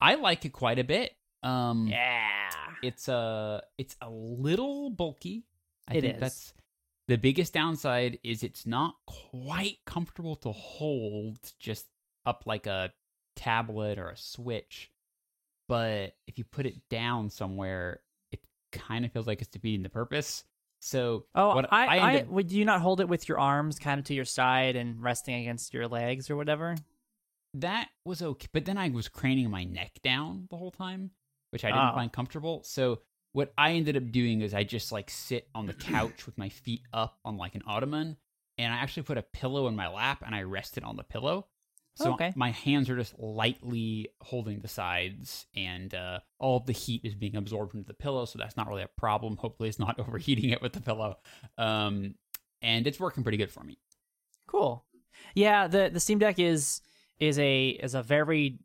[0.00, 1.12] I like it quite a bit.
[1.44, 2.50] Um, Yeah,
[2.82, 5.44] it's a it's a little bulky.
[5.86, 6.20] I It think is.
[6.20, 6.54] that's
[7.06, 11.86] the biggest downside is it's not quite comfortable to hold just
[12.26, 12.92] up like a
[13.36, 14.90] tablet or a switch.
[15.68, 18.00] But if you put it down somewhere,
[18.32, 18.40] it
[18.72, 20.42] kind of feels like it's defeating the purpose.
[20.80, 24.00] So Oh, what I, I, ended- would you not hold it with your arms kind
[24.00, 26.74] of to your side and resting against your legs or whatever?
[27.54, 28.48] That was okay.
[28.52, 31.10] But then I was craning my neck down the whole time,
[31.50, 31.94] which I didn't Oh.
[31.94, 32.62] find comfortable.
[32.64, 33.00] So
[33.32, 36.48] what I ended up doing is I just like sit on the couch with my
[36.48, 38.16] feet up on like an ottoman,
[38.58, 41.46] and I actually put a pillow in my lap and I rested on the pillow.
[41.96, 42.32] So Okay.
[42.34, 47.36] my hands are just lightly holding the sides, and uh, all the heat is being
[47.36, 49.36] absorbed into the pillow, so that's not really a problem.
[49.36, 51.18] Hopefully, it's not overheating it with the pillow,
[51.56, 52.16] um,
[52.62, 53.78] and it's working pretty good for me.
[54.48, 54.84] Cool.
[55.36, 56.80] Yeah, the the Steam Deck is
[57.20, 58.58] is a is a very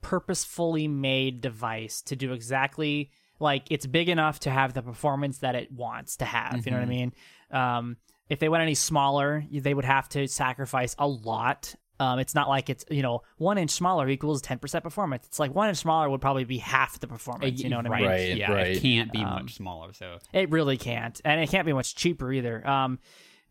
[0.00, 5.54] purposefully made device to do exactly like it's big enough to have the performance that
[5.54, 6.64] it wants to have.
[6.64, 6.88] You know what I Mhm.
[6.88, 7.12] mean?
[7.50, 7.96] Um,
[8.28, 11.74] if they went any smaller, they would have to sacrifice a lot.
[12.00, 15.26] Um, it's not like it's you know one inch smaller equals ten percent performance.
[15.26, 17.60] It's like one inch smaller would probably be half the performance.
[17.62, 18.08] You know what I mean?
[18.08, 18.76] Right, Yeah, right.
[18.76, 19.92] it can't be Um, much smaller.
[19.92, 22.66] So It really can't, and it can't be much cheaper either.
[22.66, 22.98] Um,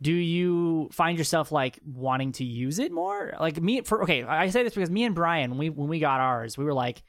[0.01, 3.35] do you find yourself like wanting to use it more?
[3.39, 5.99] Like me, for okay, I say this because me and Brian, when we when we
[5.99, 7.03] got ours, we were like,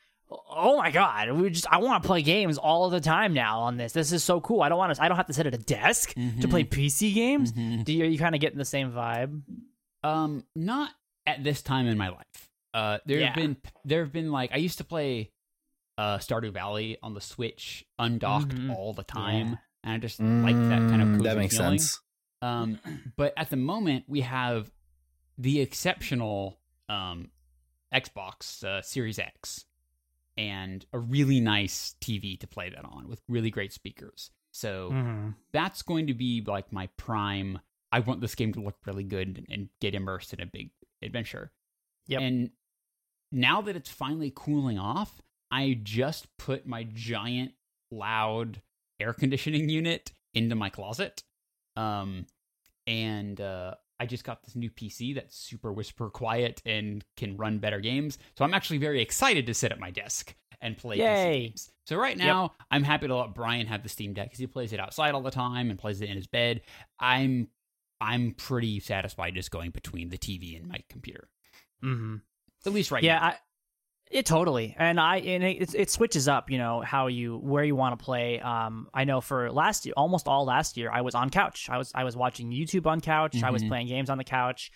[0.51, 3.77] "Oh my god, we just I want to play games all the time now on
[3.79, 3.93] this.
[3.93, 4.61] This is so cool.
[4.63, 5.03] I don't want to.
[5.03, 7.53] I don't have to sit at a desk to play PC games.
[7.53, 7.85] Mhm.
[7.85, 9.41] Do you, are you kind of getting the same vibe?
[10.05, 10.91] Um, not
[11.27, 12.51] at this time in my life.
[12.75, 13.27] Uh, there Yeah.
[13.29, 15.31] have been there have been like I used to play
[15.97, 18.75] uh Stardew Valley on the Switch undocked Mhm.
[18.75, 19.57] all the time, Yeah.
[19.85, 21.79] and I just like that kind of Mm, cozy that makes feeling.
[21.79, 22.01] sense.
[22.43, 22.79] Um,
[23.17, 24.71] but at the moment we have
[25.39, 27.31] the exceptional um
[27.95, 29.65] Xbox uh, Series X
[30.39, 34.31] and a really nice TV to play that on with really great speakers.
[34.51, 35.31] So Mm-hmm.
[35.53, 37.59] that's going to be like my prime.
[37.91, 40.71] I want this game to look really good and, get immersed in a big
[41.03, 41.53] adventure.
[42.07, 42.21] Yep.
[42.23, 42.51] And
[43.31, 45.21] now that it's finally cooling off,
[45.51, 47.53] I just put my giant,
[47.91, 48.63] loud
[48.99, 51.23] air conditioning unit into my closet.
[51.77, 52.27] Um,
[52.87, 57.59] and uh, I just got this new PC that's super whisper quiet and can run
[57.59, 58.19] better games.
[58.37, 61.05] So I'm actually very excited to sit at my desk and play Yay.
[61.05, 61.71] PC games.
[61.87, 64.73] So right now, I'm happy to let Brian have the Steam Deck because he plays
[64.73, 66.61] it outside all the time and plays it in his bed.
[66.99, 67.49] I'm
[68.01, 71.29] I'm pretty satisfied just going between the TV and my computer,
[71.85, 72.17] Mm-hmm.
[72.67, 73.25] at least right yeah, now.
[73.27, 73.37] I,
[74.13, 76.51] it totally, and I and it, it switches up.
[76.51, 78.39] You know how you where you want to play.
[78.41, 81.69] Um, I know for last year, almost all last year, I was on couch.
[81.71, 83.43] I was I was watching YouTube on couch.
[83.43, 83.69] I was Mhm.
[83.69, 84.71] playing games on the couch.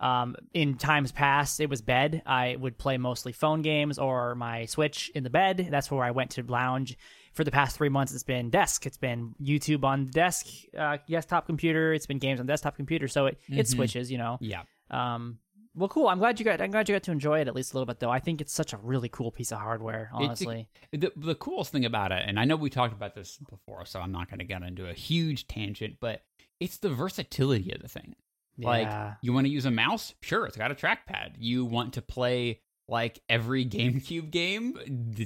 [0.00, 2.22] Um, in times past, it was bed.
[2.24, 5.68] I would play mostly phone games or my Switch in the bed.
[5.70, 6.96] That's where I went to lounge.
[7.34, 8.86] For the past three months, it's been desk.
[8.86, 11.92] It's been YouTube on desk, uh, desktop computer.
[11.92, 13.08] It's been games on desktop computer.
[13.08, 13.68] So it, it Mhm.
[13.68, 14.38] switches, you know.
[14.40, 14.62] Yeah.
[14.90, 15.38] Um,
[15.74, 16.08] well, cool.
[16.08, 16.60] I'm glad you got.
[16.60, 18.10] I'm glad you got to enjoy it at least a little bit, though.
[18.10, 20.10] I think it's such a really cool piece of hardware.
[20.14, 23.14] It's a- Honestly, The, the coolest thing about it, and I know we talked about
[23.14, 26.22] this before, so I'm not going to get into a huge tangent, but
[26.58, 28.14] it's the versatility of the thing.
[28.58, 28.90] Like,
[29.22, 30.12] you want to use a mouse?
[30.20, 31.36] Sure, it's got a trackpad.
[31.38, 34.76] You want to play like every GameCube game?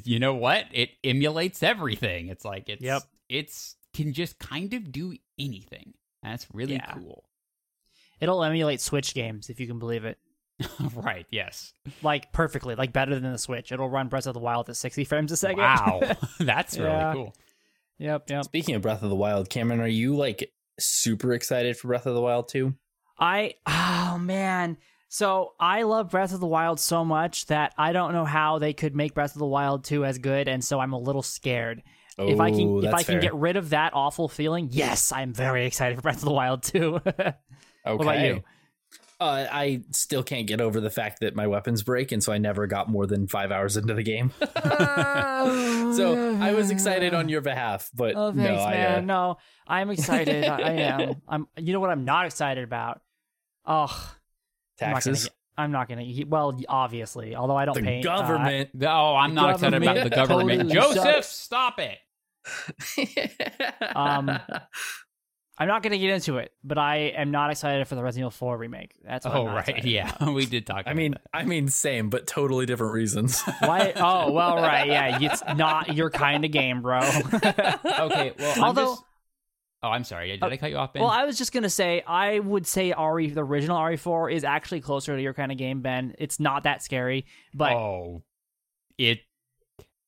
[0.05, 0.67] You know what?
[0.73, 2.29] It emulates everything.
[2.29, 3.03] It's like it's Yep.
[3.29, 5.95] it's can just kind of do anything.
[6.23, 6.93] That's really Yeah.
[6.95, 7.25] cool.
[8.21, 10.19] it'll emulate Switch games if you can believe it.
[10.95, 11.27] right?
[11.31, 11.73] Yes.
[12.03, 13.73] Like perfectly, like better than the Switch.
[13.73, 15.59] It'll run Breath of the Wild at 60 frames a second.
[15.59, 16.01] Wow,
[16.41, 17.13] that's really Yeah.
[17.13, 17.35] cool.
[17.99, 18.45] yep, yep.
[18.45, 22.15] Speaking of Breath of the Wild, Cameron, are you like super excited for Breath of
[22.15, 22.75] the Wild too?
[23.19, 24.77] I oh man.
[25.09, 28.73] So I love Breath of the Wild so much that I don't know how they
[28.73, 31.85] could make Breath of the Wild 2 as good, and so I'm a little scared.
[32.19, 33.21] if I can Oh, if I can fair.
[33.21, 36.65] get rid of that awful feeling, yes, I'm very excited for Breath of the Wild
[36.65, 36.97] 2.
[36.97, 37.35] okay.
[37.87, 38.43] about you?
[39.25, 42.39] Uh, I still can't get over the fact that my weapons break, and so I
[42.39, 44.33] never got more than five hours into the game.
[44.41, 49.01] so I was excited on your behalf, but Oh, thanks, no, I, uh...
[49.01, 50.45] no, I'm excited.
[50.45, 51.23] I, I am.
[51.29, 51.49] I'm.
[51.57, 51.91] You know what?
[51.91, 53.01] I'm not excited about.
[53.67, 53.87] Oh,
[54.81, 55.31] I'm not gonna taxes.
[55.57, 56.05] I'm not gonna.
[56.05, 58.71] get- Well, obviously, although I don't The pay uh, government.
[58.75, 60.71] The- Oh, I'm The not excited about the government government.
[60.73, 61.29] totally Joseph, sucks.
[61.29, 61.99] stop it.
[63.97, 64.39] Um,
[65.57, 68.31] I'm not gonna get into it, but I am not excited for the Resident Evil
[68.33, 68.95] 4 remake.
[69.05, 69.85] That's what I'm Oh, not right.
[69.85, 70.35] Yeah, about.
[70.35, 70.79] we did talk.
[70.79, 71.23] I about mean, that.
[71.33, 73.41] I mean, same, but totally different reasons.
[73.61, 73.93] Why?
[73.95, 74.89] Oh, well, right.
[74.89, 76.99] Yeah, it's not your kind of game, bro.
[77.35, 78.33] okay.
[78.39, 79.05] Well, I'm Although- just-
[79.85, 80.31] oh, I'm sorry.
[80.33, 81.03] Did Uh, I cut you off, Ben?
[81.03, 84.81] Well, I was just gonna say, I would say RE, the original RE4, is actually
[84.81, 86.15] closer to your kind of game, Ben.
[86.19, 88.25] It's not that scary, but oh,
[88.99, 89.21] it.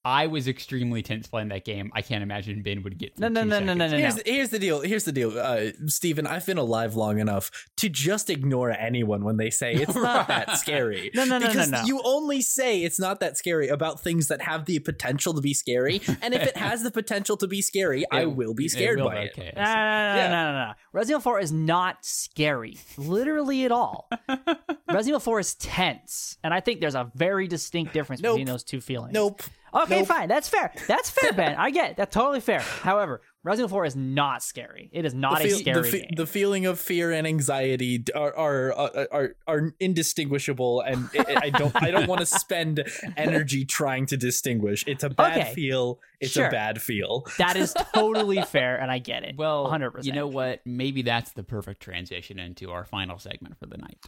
[0.07, 1.91] I was extremely tense playing that game.
[1.93, 3.19] I can't imagine Ben would get.
[3.19, 4.81] No, no, no, no, no, no, here's, the, here's the deal.
[4.83, 6.29] Here's the deal, uh, Steven.
[6.29, 10.59] I've been alive long enough to just ignore anyone when they say it's not that
[10.59, 11.11] scary.
[11.13, 11.83] No, no, no, no, because no.
[11.87, 15.53] you only say it's not that scary about things that have the potential to be
[15.53, 19.01] scary, and if it has the potential to be scary, I will be it scared
[19.01, 19.57] will by be it.
[19.57, 20.29] No, no, no, Yeah.
[20.31, 20.73] no, no, no.
[20.93, 24.09] Resident Evil 4 is not scary, literally at all.
[24.29, 28.35] Resident Evil 4 is tense, and I think there's a very distinct difference Nope.
[28.37, 29.13] between those two feelings.
[29.13, 29.43] Nope.
[29.83, 30.09] Okay, Nope.
[30.09, 30.29] fine.
[30.29, 30.73] That's fair.
[30.89, 31.55] That's fair, Ben.
[31.59, 31.97] I get it.
[31.97, 32.61] That's totally fair.
[32.61, 34.91] However, Resident Evil 4 is not scary.
[34.93, 36.11] It is not the, a scary the, fe- game.
[36.17, 41.51] the feeling of fear and anxiety are are are, are, are indistinguishable, and I I
[41.51, 42.83] don't I don't want to spend
[43.17, 44.83] energy trying to distinguish.
[44.87, 45.55] It's a bad Okay.
[45.55, 46.01] feel.
[46.21, 46.49] It's Sure.
[46.49, 47.25] a bad feel.
[47.39, 49.37] that is totally fair, and I get it.
[49.37, 50.05] Well, 100%.
[50.05, 50.61] you know what?
[50.65, 53.99] Maybe that's the perfect transition into our final segment for the night.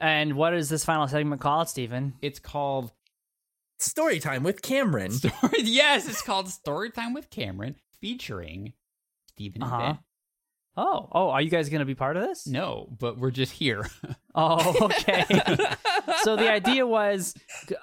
[0.00, 2.14] And what is this final segment called, Stephen?
[2.22, 2.90] It's called
[3.78, 5.10] Story time with Cameron.
[5.12, 5.62] Story.
[5.62, 8.72] yes, it's called Storytime with Cameron, featuring
[9.28, 9.78] Stephen Uh-huh.
[9.78, 9.98] Ben.
[10.76, 12.48] Oh, oh, are you guys going to be part of this?
[12.48, 13.88] No, but we're just here.
[14.36, 15.22] Oh, okay.
[16.24, 17.34] so the idea was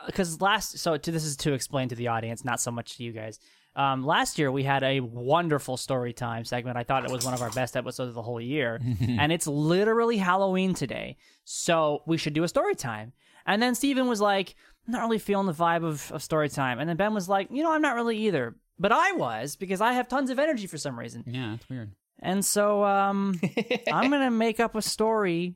[0.05, 3.03] because last, so to, this is to explain to the audience, not so much to
[3.05, 3.39] you guys.
[3.73, 6.75] Um, last year we had a wonderful story time segment.
[6.75, 8.81] I thought it was one of our best episodes of the whole year,
[9.17, 11.15] and it's literally Halloween today,
[11.45, 13.13] so we should do a story time.
[13.45, 14.55] And then Steven was like,
[14.87, 17.49] "I'm not really feeling the vibe of, of story time," and then Ben was like,
[17.51, 20.65] "You know, I'm not really either." But I was because I have tons of energy
[20.67, 21.23] for some reason.
[21.27, 21.91] yeah, it's weird.
[22.19, 23.39] And so um,
[23.91, 25.55] I'm going to make up a story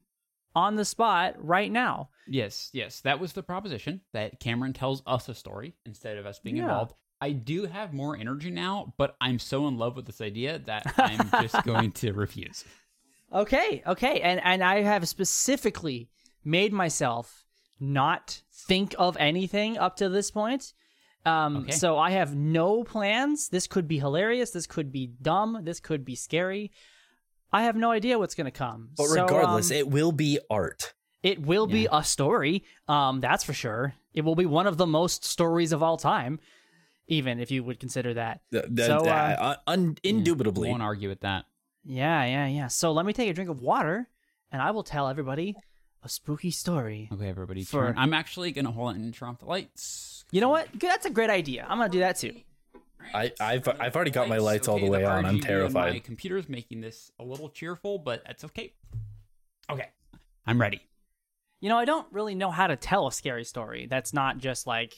[0.55, 2.09] on the spot right now.
[2.27, 6.39] Yes, yes, that was the proposition that Cameron tells us a story instead of us
[6.39, 6.63] being Yeah.
[6.63, 6.93] involved.
[7.21, 10.93] I do have more energy now, but I'm so in love with this idea that
[10.97, 12.63] I'm just going to refuse.
[13.33, 14.21] Okay, okay.
[14.21, 16.09] And and I have specifically
[16.43, 17.43] made myself
[17.79, 20.73] not think of anything up to this point.
[21.25, 21.71] Um Okay.
[21.71, 23.49] so I have no plans.
[23.49, 26.71] This could be hilarious, this could be dumb, this could be scary.
[27.51, 28.89] I have no idea what's going to come.
[28.97, 30.93] But So, regardless, um, it will be art.
[31.23, 32.63] It will be a story.
[32.87, 33.93] Um, that's for sure.
[34.13, 36.39] It will be one of the most stories of all time,
[37.07, 38.41] even if you would consider that.
[38.51, 40.69] Th- th- So, uh, uh, un- indubitably.
[40.69, 41.45] Won't argue with that.
[41.85, 42.67] Yeah, yeah, yeah.
[42.67, 44.09] So let me take a drink of water,
[44.51, 45.55] and I will tell everybody
[46.05, 47.09] a spooky story.
[47.11, 47.95] Okay, everybody, For- turn.
[47.97, 50.23] I'm actually gonna hold it and turn off the lights.
[50.31, 50.71] You know what?
[50.71, 51.65] Good, That's a great idea.
[51.67, 52.33] I'm gonna do that too.
[53.13, 55.25] I, I've I've already got my lights all the Okay, way on.
[55.25, 55.93] I'm terrified.
[55.93, 58.73] My computer's making this a little cheerful, but that's okay.
[59.69, 59.89] Okay,
[60.45, 60.81] I'm ready.
[61.61, 64.65] You know, I don't really know how to tell a scary story that's not just
[64.67, 64.93] like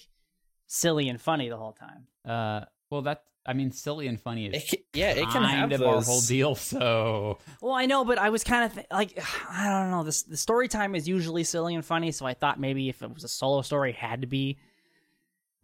[0.68, 2.08] silly and funny the whole time.
[2.26, 5.46] Uh, well, that I mean, silly and funny It is ca- yeah, it can kind
[5.58, 5.88] have of those.
[5.88, 6.56] our whole deal.
[6.78, 9.18] So Well, I know, but I was kind of th- like,
[9.50, 10.04] I don't know.
[10.04, 13.14] This the story time is usually silly and funny, so I thought maybe if it
[13.14, 14.58] was a solo story, it had to be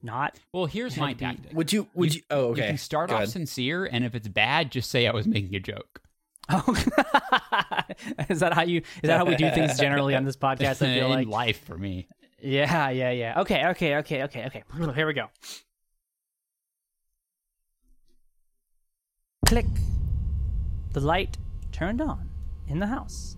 [0.02, 0.38] not.
[0.54, 1.54] well, here's my Had to be- tactic.
[1.58, 1.88] Would you?
[1.94, 2.22] Would you?
[2.32, 2.62] oh, okay.
[2.62, 3.30] You can start Go off ahead.
[3.30, 6.02] sincere, and if it's bad, just say I was making a joke.
[6.50, 6.64] Oh,
[8.30, 8.80] is that how you?
[9.02, 10.82] Is that how we do things generally on this podcast?
[10.86, 11.28] I feel like.
[11.28, 12.08] life for me.
[12.42, 13.40] Yeah, yeah, yeah.
[13.42, 14.64] Okay, okay, okay, okay, okay.
[14.94, 15.28] Here we go.
[19.54, 19.68] Click.
[20.94, 21.38] The light
[21.72, 22.28] turned on
[22.68, 23.38] in the house.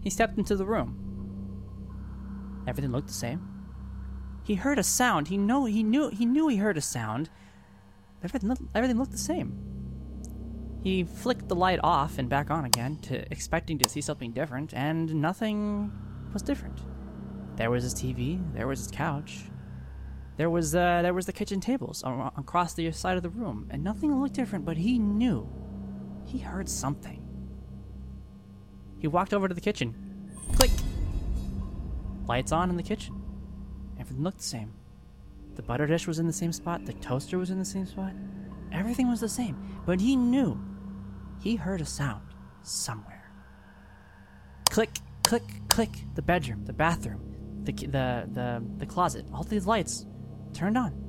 [0.00, 2.64] He stepped into the room.
[2.66, 3.40] Everything looked the same.
[4.42, 5.28] He heard a sound.
[5.28, 7.30] He know he knew he knew he heard a sound.
[8.24, 9.56] Everything looked- everything looked the same.
[10.82, 14.74] He flicked the light off and back on again, to expecting to see something different,
[14.74, 15.92] and nothing
[16.32, 16.80] was different.
[17.54, 18.42] There was his TV.
[18.54, 19.44] There was his couch.
[20.36, 23.84] There was uh, there was the kitchen tables across the side of the room, and
[23.84, 24.64] nothing looked different.
[24.64, 25.48] But he knew,
[26.26, 27.20] he heard something.
[28.98, 29.94] He walked over to the kitchen.
[30.54, 30.70] Click.
[32.26, 33.22] Lights on in the kitchen.
[34.00, 34.72] Everything looked the same.
[35.54, 36.84] The butter dish was in the same spot.
[36.84, 38.12] The toaster was in the same spot.
[38.72, 39.80] Everything was the same.
[39.86, 40.58] But he knew.
[41.40, 42.22] He heard a sound
[42.62, 43.30] somewhere.
[44.70, 45.90] Click, click, click.
[46.14, 49.26] The bedroom, the bathroom, the the the the closet.
[49.32, 50.06] All these lights
[50.54, 51.04] turned on.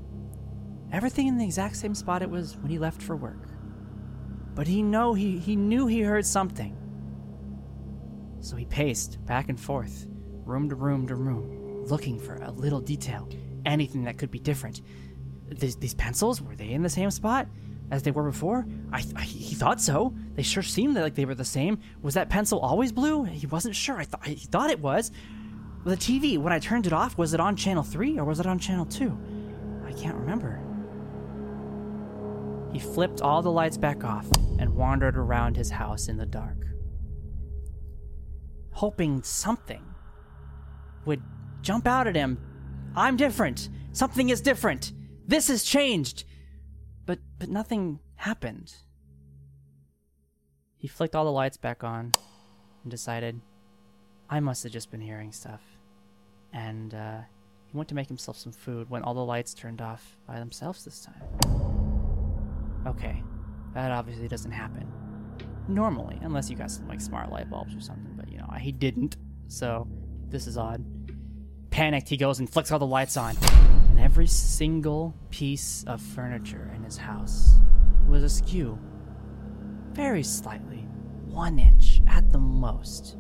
[0.92, 3.50] Everything in the exact same spot it was when he left for work.
[4.54, 6.76] But he know he he knew he heard something.
[8.40, 10.08] So he paced back and forth,
[10.46, 13.28] room to room to room, looking for a little detail,
[13.66, 14.82] anything that could be different.
[15.50, 17.48] These, these pencils were they in the same spot
[17.92, 18.66] as they were before?
[18.92, 20.14] I, I he thought so.
[20.36, 21.80] They sure seemed like they were the same.
[22.02, 23.24] Was that pencil always blue?
[23.24, 23.98] He wasn't sure.
[23.98, 25.12] I thought he thought it was.
[25.84, 28.48] The TV, when I turned it off, was it on channel 3 or was it
[28.48, 29.35] on channel 2?
[29.98, 30.62] Can't remember.
[32.74, 34.28] He flipped all the lights back off
[34.60, 36.58] and wandered around his house in the dark,
[38.72, 39.84] hoping something
[41.06, 41.24] would
[41.62, 42.38] jump out at him.
[42.96, 43.70] I'm different.
[43.94, 44.92] Something is different.
[45.26, 46.26] This has changed.
[47.06, 48.76] But but nothing happened.
[50.78, 52.12] He flicked all the lights back on
[52.84, 53.40] and decided
[54.30, 55.62] I must have just been hearing stuff.
[56.52, 57.22] And uh,
[57.76, 60.86] he went to make himself some food when all the lights turned off by themselves
[60.86, 61.22] this time.
[62.88, 63.22] Okay,
[63.74, 64.90] that obviously doesn't happen
[65.68, 68.14] normally, unless you got some like smart light bulbs or something.
[68.16, 69.18] But you know, he didn't,
[69.50, 69.90] so
[70.30, 70.86] this is odd.
[71.70, 73.36] Panicked, he goes and flicks all the lights on,
[73.90, 77.58] and every single piece of furniture in his house
[78.08, 78.80] was askew,
[79.92, 80.88] very slightly,
[81.26, 83.18] one inch at the most.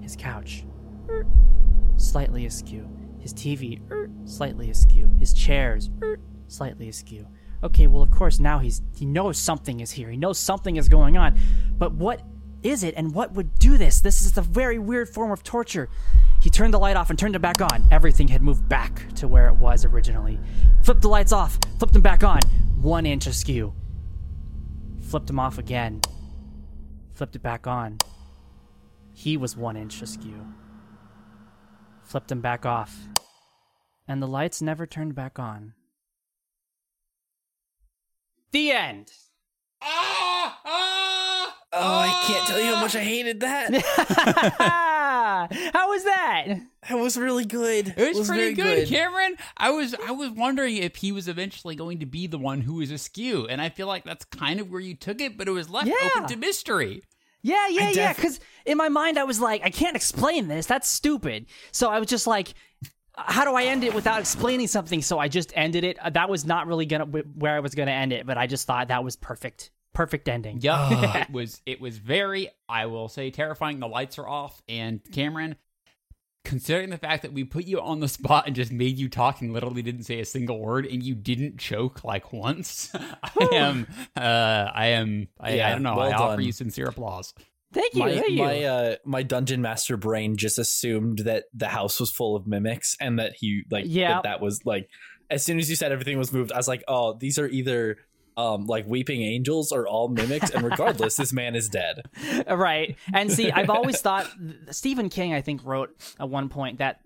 [0.00, 0.62] His couch,
[1.96, 2.88] slightly askew.
[3.22, 5.14] His TV, er, slightly askew.
[5.20, 6.18] His chairs, er,
[6.48, 7.28] slightly askew.
[7.62, 10.10] Okay, well, of course, now he's he knows something is here.
[10.10, 11.38] He knows something is going on,
[11.78, 12.22] but what
[12.64, 14.00] is it, and what would do this?
[14.00, 15.88] This is a very weird form of torture.
[16.40, 17.86] He turned the light off and turned it back on.
[17.92, 20.40] Everything had moved back to where it was originally.
[20.82, 22.40] Flipped the lights off, flipped them back on,
[22.80, 23.72] one inch askew.
[25.00, 26.00] Flipped them off again.
[27.14, 27.98] Flipped it back on.
[29.12, 30.52] He was one inch askew.
[32.12, 32.94] Flipped them back off.
[34.06, 35.72] And the lights never turned back on.
[38.50, 39.10] The end.
[39.80, 43.72] Ah, ah, oh, I can't tell you how much I hated that.
[45.72, 46.58] How was that?
[46.88, 47.94] That was really good.
[47.96, 49.36] It was, very pretty good, Cameron.
[49.56, 52.74] I was I was wondering if he was eventually going to be the one who
[52.74, 55.52] was askew, and I feel like that's kind of where you took it, but it
[55.52, 55.94] was left Yeah.
[56.16, 57.02] open to mystery.
[57.42, 58.12] Yeah, yeah, yeah.
[58.12, 60.66] Because in my mind, I was like, I can't explain this.
[60.66, 61.46] That's stupid.
[61.72, 62.54] So I was just like,
[63.16, 65.02] how do I end it without explaining something?
[65.02, 65.98] So I just ended it.
[66.12, 68.88] That was not really gonna where I was gonna end it, but I just thought
[68.88, 69.70] that was perfect.
[69.92, 70.58] Perfect ending.
[70.62, 73.78] Yeah, it was it was very I will say terrifying.
[73.80, 75.56] The lights are off, and Cameron,
[76.44, 79.40] considering the fact that we put you on the spot and just made you talk
[79.40, 83.86] and literally didn't say a single word, and you didn't choke like once, I am
[84.16, 84.20] uh
[84.74, 85.96] I am I, I don't know.
[85.96, 86.44] well I offer done.
[86.44, 87.32] you sincere applause.
[87.72, 88.00] Thank you.
[88.00, 88.38] my thank you.
[88.38, 92.96] my uh my dungeon master brain just assumed that the house was full of mimics
[93.00, 94.14] and that he like Yeah.
[94.14, 94.88] that, that was like
[95.30, 97.96] as soon as you said everything was moved i was like oh these are either
[98.36, 102.02] um like weeping angels are all mimics and regardless this man is dead
[102.48, 102.96] right.
[103.12, 104.28] And see, I've always thought
[104.70, 107.00] Stephen King, I think, wrote at one point that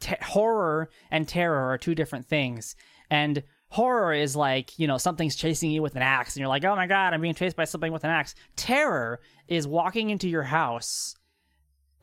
[0.00, 2.76] te- horror and terror are two different things.
[3.10, 6.64] And horror is like, you know, something's chasing you with an axe, and you're like,
[6.64, 8.34] oh my God, I'm being chased by something with an axe.
[8.56, 11.14] Terror is walking into your house.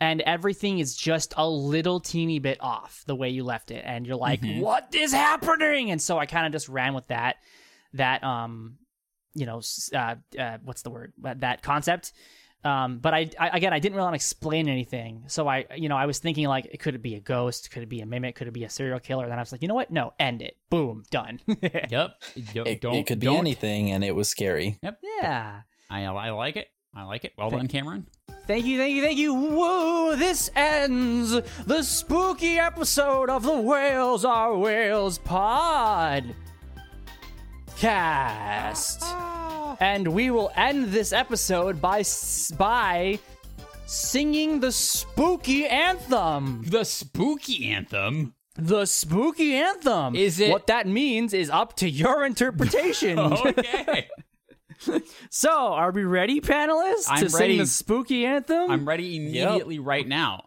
[0.02, 3.84] And everything is just a little teeny bit off the way you left it.
[3.86, 5.92] And you're like, what is happening?
[5.92, 7.38] And so I kind of just ran with that
[7.94, 8.78] that um
[9.36, 9.62] you know
[9.94, 12.14] uh, uh what's the word that, that concept
[12.64, 15.90] um but I, I again i didn't really want to explain anything so i you
[15.90, 18.06] know i was thinking like it could it be a ghost could it be a
[18.06, 19.92] mimic could it be a serial killer and then i was like you know what
[19.92, 21.92] no end it boom done Yep.
[22.54, 24.78] Yo- It, don't, it could be don't- anything, and it was scary.
[24.82, 26.68] yep yeah I, I like it.
[26.96, 27.34] I like it.
[27.38, 28.08] Well done, Cameron.
[28.48, 29.34] Thank you, thank you, thank you.
[29.34, 30.16] Woo!
[30.16, 31.32] This ends
[31.66, 36.36] the spooky episode of the Whales Are Whales pod
[37.84, 39.00] cast.
[39.04, 39.76] Ah.
[39.82, 43.20] And we will end this episode by s- by
[43.86, 46.64] singing the spooky anthem.
[46.66, 48.36] The spooky anthem.
[48.56, 50.16] The spooky anthem.
[50.16, 53.20] Is it- What that means is up to your interpretation.
[53.50, 54.08] Okay.
[55.30, 57.58] so, are we ready, panelists, I'm to sing ready.
[57.58, 58.72] the spooky anthem?
[58.72, 60.46] I'm ready immediately right now.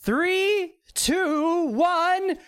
[0.00, 2.38] Three, two, one.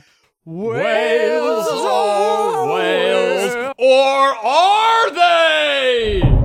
[0.49, 6.36] Whales are Whales, Or are they?